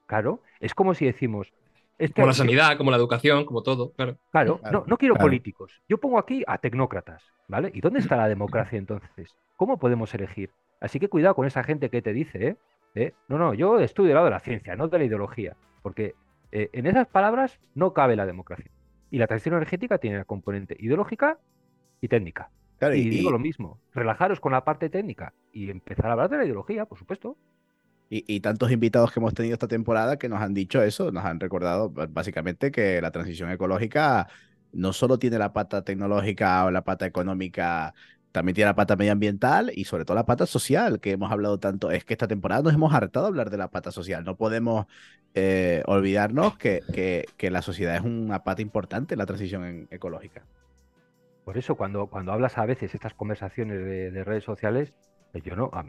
[0.05, 1.53] Claro, es como si decimos,
[1.97, 4.17] es que Como la sanidad, como la educación, como todo, claro.
[4.31, 5.27] Claro, Claro, no, no quiero claro.
[5.27, 5.81] políticos.
[5.89, 7.71] Yo pongo aquí a tecnócratas, ¿vale?
[7.73, 9.35] ¿Y dónde está la democracia entonces?
[9.57, 10.49] ¿Cómo podemos elegir?
[10.79, 12.57] Así que cuidado con esa gente que te dice, ¿eh?
[12.95, 13.13] ¿Eh?
[13.27, 16.15] No, no, yo estudio del lado de la ciencia, no de la ideología, porque
[16.53, 18.71] eh, en esas palabras no cabe la democracia.
[19.11, 21.37] Y la transición energética tiene la componente ideológica
[21.99, 22.49] y técnica.
[22.83, 26.29] Claro, y, y- digo lo mismo, relajaros con la parte técnica y empezar a hablar
[26.29, 27.37] de la ideología, por supuesto.
[28.09, 31.25] Y, y tantos invitados que hemos tenido esta temporada que nos han dicho eso, nos
[31.25, 34.27] han recordado básicamente que la transición ecológica
[34.71, 37.93] no solo tiene la pata tecnológica o la pata económica,
[38.31, 41.91] también tiene la pata medioambiental y sobre todo la pata social, que hemos hablado tanto.
[41.91, 44.23] Es que esta temporada nos hemos hartado de hablar de la pata social.
[44.23, 44.85] No podemos
[45.33, 49.87] eh, olvidarnos que, que, que la sociedad es una pata importante en la transición en-
[49.91, 50.47] ecológica.
[51.45, 54.93] Por eso cuando, cuando hablas a veces estas conversaciones de, de redes sociales,
[55.31, 55.83] pues yo no, a,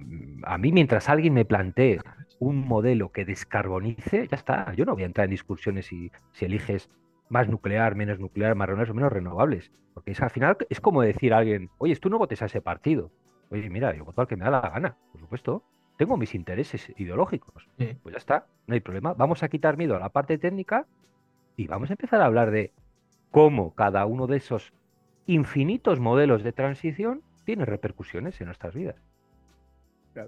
[0.44, 2.00] a mí mientras alguien me plantee
[2.38, 4.72] un modelo que descarbonice, ya está.
[4.74, 6.90] Yo no voy a entrar en discusiones si, si eliges
[7.28, 9.72] más nuclear, menos nuclear, más renovables o menos renovables.
[9.92, 12.60] Porque es, al final es como decir a alguien, oye, tú no votes a ese
[12.60, 13.10] partido.
[13.50, 15.62] Oye, mira, yo voto al que me da la gana, por supuesto.
[15.96, 17.68] Tengo mis intereses ideológicos.
[17.78, 17.96] Sí.
[18.02, 19.14] Pues ya está, no hay problema.
[19.14, 20.86] Vamos a quitar miedo a la parte técnica
[21.56, 22.72] y vamos a empezar a hablar de
[23.30, 24.72] cómo cada uno de esos
[25.26, 28.96] infinitos modelos de transición tiene repercusiones en nuestras vidas.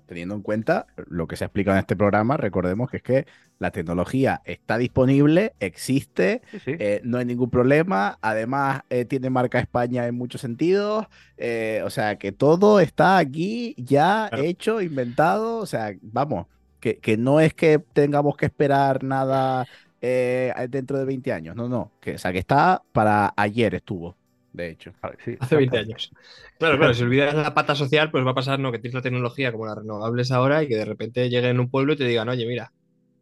[0.07, 3.26] Teniendo en cuenta lo que se ha explicado en este programa, recordemos que es que
[3.61, 6.72] la tecnología está disponible, existe, Sí, sí.
[6.80, 11.90] eh, no hay ningún problema, además eh, tiene marca España en muchos sentidos, eh, o
[11.90, 14.42] sea que todo está aquí ya Claro.
[14.42, 16.49] hecho, inventado, o sea, vamos,
[16.80, 19.66] que, que no es que tengamos que esperar nada
[20.01, 24.16] eh, dentro de 20 años, no, no, que, o sea que está para ayer estuvo,
[24.57, 24.92] de hecho.
[25.24, 25.78] Sí, Hace 20 exacto.
[25.78, 26.12] años.
[26.59, 28.72] Claro, claro, si olvidas la pata social, pues va a pasar ¿no?
[28.72, 31.70] que tienes la tecnología como las renovables ahora y que de repente lleguen en un
[31.70, 32.72] pueblo y te digan, oye, mira,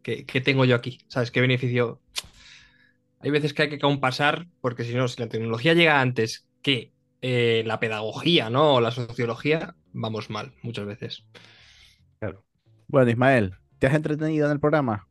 [0.01, 0.99] ¿qué, qué tengo yo aquí?
[1.07, 1.31] ¿Sabes?
[1.31, 2.01] ¿Qué beneficio?
[3.19, 6.93] Hay veces que hay que compasar, porque si no, si la tecnología llega antes que
[7.21, 8.75] eh, la pedagogía, ¿no?
[8.75, 11.25] O la sociología, vamos mal, muchas veces.
[12.87, 15.07] Bueno, Ismael, ¿te has entretenido en el programa?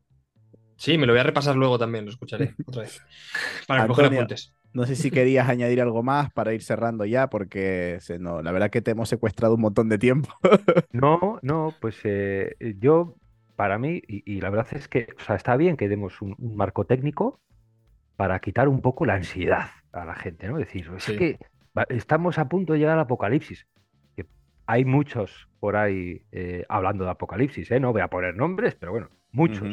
[0.76, 3.02] Sí, me lo voy a repasar luego también, lo escucharé otra vez.
[3.66, 4.54] Para coger Antonio, apuntes.
[4.74, 8.52] No sé si querías añadir algo más para ir cerrando ya, porque se, no, la
[8.52, 10.28] verdad que te hemos secuestrado un montón de tiempo.
[10.92, 13.14] No, no, pues eh, yo,
[13.56, 16.34] para mí, y, y la verdad es que, o sea, está bien que demos un,
[16.38, 17.40] un marco técnico
[18.16, 20.58] para quitar un poco la ansiedad a la gente, ¿no?
[20.58, 21.16] Decir, es Sí.
[21.16, 21.38] que
[21.88, 23.66] estamos a punto de llegar al apocalipsis.
[24.16, 24.26] Que
[24.66, 27.80] hay muchos por ahí eh, hablando de apocalipsis, ¿eh?
[27.80, 29.68] No voy a poner nombres, pero bueno, muchos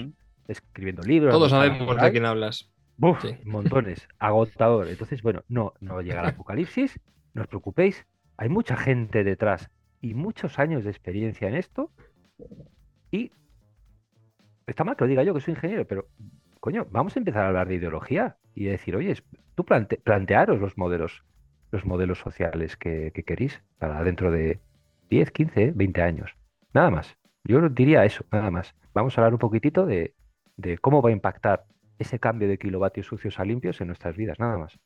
[0.48, 1.34] escribiendo libros.
[1.34, 2.72] Todos sabemos por de quién hablas.
[3.02, 3.36] Buf, Sí.
[3.46, 4.88] montones, agotador.
[4.88, 7.00] Entonces, bueno, no, no llega el apocalipsis,
[7.34, 8.06] no os preocupéis,
[8.38, 9.70] hay mucha gente detrás
[10.02, 11.92] y muchos años de experiencia en esto.
[13.12, 13.32] Y
[14.68, 16.08] está mal que lo diga yo, que soy ingeniero, pero
[16.60, 19.16] coño, vamos a empezar a hablar de ideología y decir, oye,
[19.56, 21.24] tú plante- plantearos los modelos,
[21.72, 24.60] los modelos sociales que, que queréis para dentro de
[25.10, 26.36] 10, 15, 20 años.
[26.74, 27.18] Nada más.
[27.44, 28.76] Yo diría eso, nada más.
[28.94, 30.14] Vamos a hablar un poquitito de,
[30.58, 31.66] de cómo va a impactar
[32.02, 34.78] ese cambio de kilovatios sucios a limpios en nuestras vidas, nada más.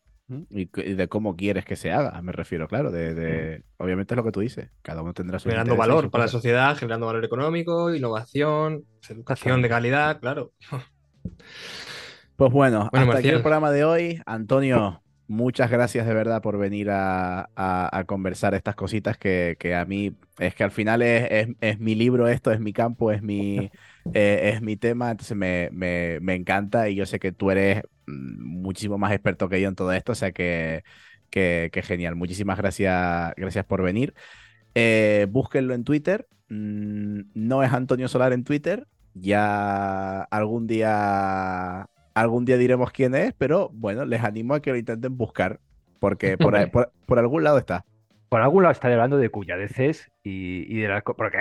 [0.49, 2.91] Y, c- y de cómo quieres que se haga, me refiero, claro.
[2.91, 4.71] De, de- Obviamente es lo que tú dices.
[4.81, 9.69] Cada uno tendrá su generando valor para la sociedad, generando valor económico, innovación, educación de
[9.69, 10.51] calidad, claro.
[12.35, 14.21] Pues bueno, Bueno, hasta aquí el programa de hoy.
[14.25, 19.75] Antonio, muchas gracias de verdad por venir a, a- a conversar estas cositas que, que
[19.75, 23.11] a mí es que al final es, es- es mi libro esto, es mi campo,
[23.11, 23.71] es mi,
[24.13, 27.81] eh, es mi tema, entonces me, me- me encanta y yo sé que tú eres
[28.07, 30.83] mm, muchísimo más experto que yo en todo esto, o sea que,
[31.29, 32.15] que, que genial.
[32.15, 34.13] Muchísimas gracias, gracias por venir.
[34.75, 36.27] Eh, búsquenlo en Twitter.
[36.49, 38.87] Mm, no es Antonio Solar en Twitter.
[39.13, 44.77] Ya algún día, algún día diremos quién es, pero bueno, les animo a que lo
[44.77, 45.59] intenten buscar,
[45.99, 47.85] porque por, ahí- por, por algún lado está.
[48.29, 51.37] Por algún lado estaré hablando de cuyadeces y, y de la, co- porque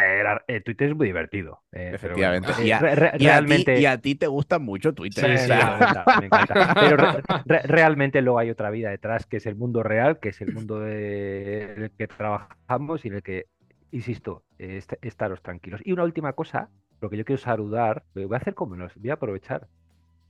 [0.49, 1.63] eh, Twitter es muy divertido.
[1.73, 2.53] eh, bueno, Efectivamente.
[2.63, 4.93] eh, Y a- re- re- Y a, ti, realmente, y a ti te gusta mucho
[4.95, 5.39] Twitter.
[5.39, 6.77] Sí, Sí, me encanta, me encanta.
[6.79, 10.29] Pero re- re- realmente luego hay otra vida detrás, que es el mundo real, que
[10.29, 13.47] es el mundo de- en el que trabajamos y en el que,
[13.91, 15.81] insisto, eh, est- estaros tranquilos.
[15.85, 16.71] Y una última cosa,
[17.01, 19.69] lo que yo quiero saludar, lo voy a hacer como menos, voy a aprovechar,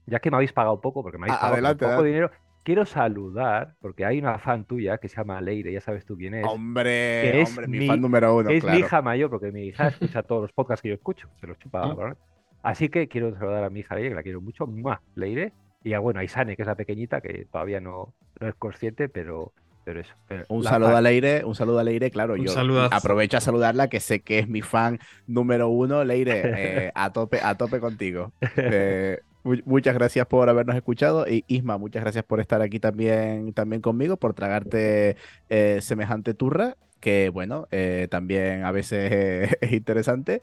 [0.07, 2.07] ya que me habéis pagado poco, porque me habéis pagado adelante, poco adelante.
[2.09, 2.31] dinero,
[2.63, 6.33] quiero saludar, porque hay una fan tuya que se llama Leire, ya sabes tú quién
[6.35, 6.45] es.
[6.47, 6.83] hombre,
[7.21, 8.77] que es hombre, mi, mi- fan número uno, es claro.
[8.79, 11.57] mi hija mayor, porque mi hija escucha todos los podcasts que yo escucho, se los
[11.59, 11.83] chupa.
[11.83, 11.93] Ah.
[11.93, 12.17] ¿verdad?
[12.63, 14.99] Así que quiero saludar a mi hija Leire, que la quiero mucho, ¡mua!
[15.15, 15.53] Leire,
[15.83, 19.07] y a, bueno, a Isane, que es la pequeñita, que todavía no, no es consciente,
[19.07, 19.53] pero,
[19.83, 20.15] pero eso.
[20.27, 22.95] pero Un saludo fan- a Leire, un saludo a Leire, claro, Un yo saludazo.
[22.95, 24.97] aprovecho a saludarla, que sé que es mi fan
[25.27, 26.41] número uno, Leire,
[26.87, 28.31] eh, a tope, a tope contigo.
[28.57, 29.19] Eh,
[29.65, 34.17] muchas gracias por habernos escuchado y Isma, muchas gracias por estar aquí también, también conmigo,
[34.17, 35.17] por tragarte
[35.49, 40.41] eh, semejante turra, que bueno, eh, también a veces es interesante.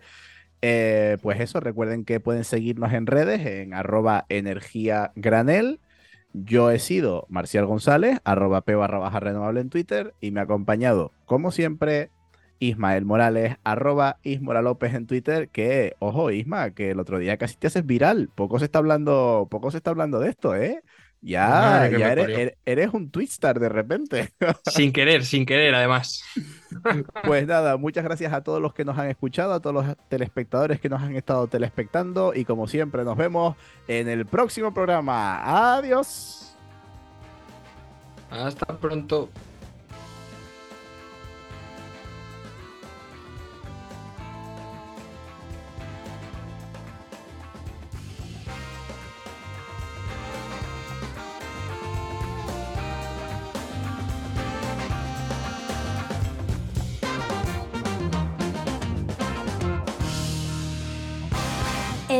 [0.64, 5.80] Eh, pues eso, recuerden que pueden seguirnos en redes en arroba energía granel.
[6.32, 11.12] Yo he sido Marcial González, arroba p baja renovable en Twitter y me ha acompañado,
[11.26, 12.10] como siempre,
[12.62, 17.56] Ismael Morales, arroba Ismora López en Twitter, que, ojo, Isma, que el otro día casi
[17.56, 18.30] te haces viral.
[18.34, 20.82] Poco se está hablando, poco se está hablando de esto, ¿eh?
[21.24, 24.32] Ya, ya eres, eres- eres un Twitstar de repente.
[24.66, 26.22] Sin querer, sin querer, además.
[27.24, 30.80] Pues nada, muchas gracias a todos los que nos han escuchado, a todos los telespectadores
[30.80, 33.56] que nos han estado telespectando y como siempre nos vemos
[33.86, 35.76] en el próximo programa.
[35.76, 36.56] Adiós.
[38.30, 39.28] Hasta pronto.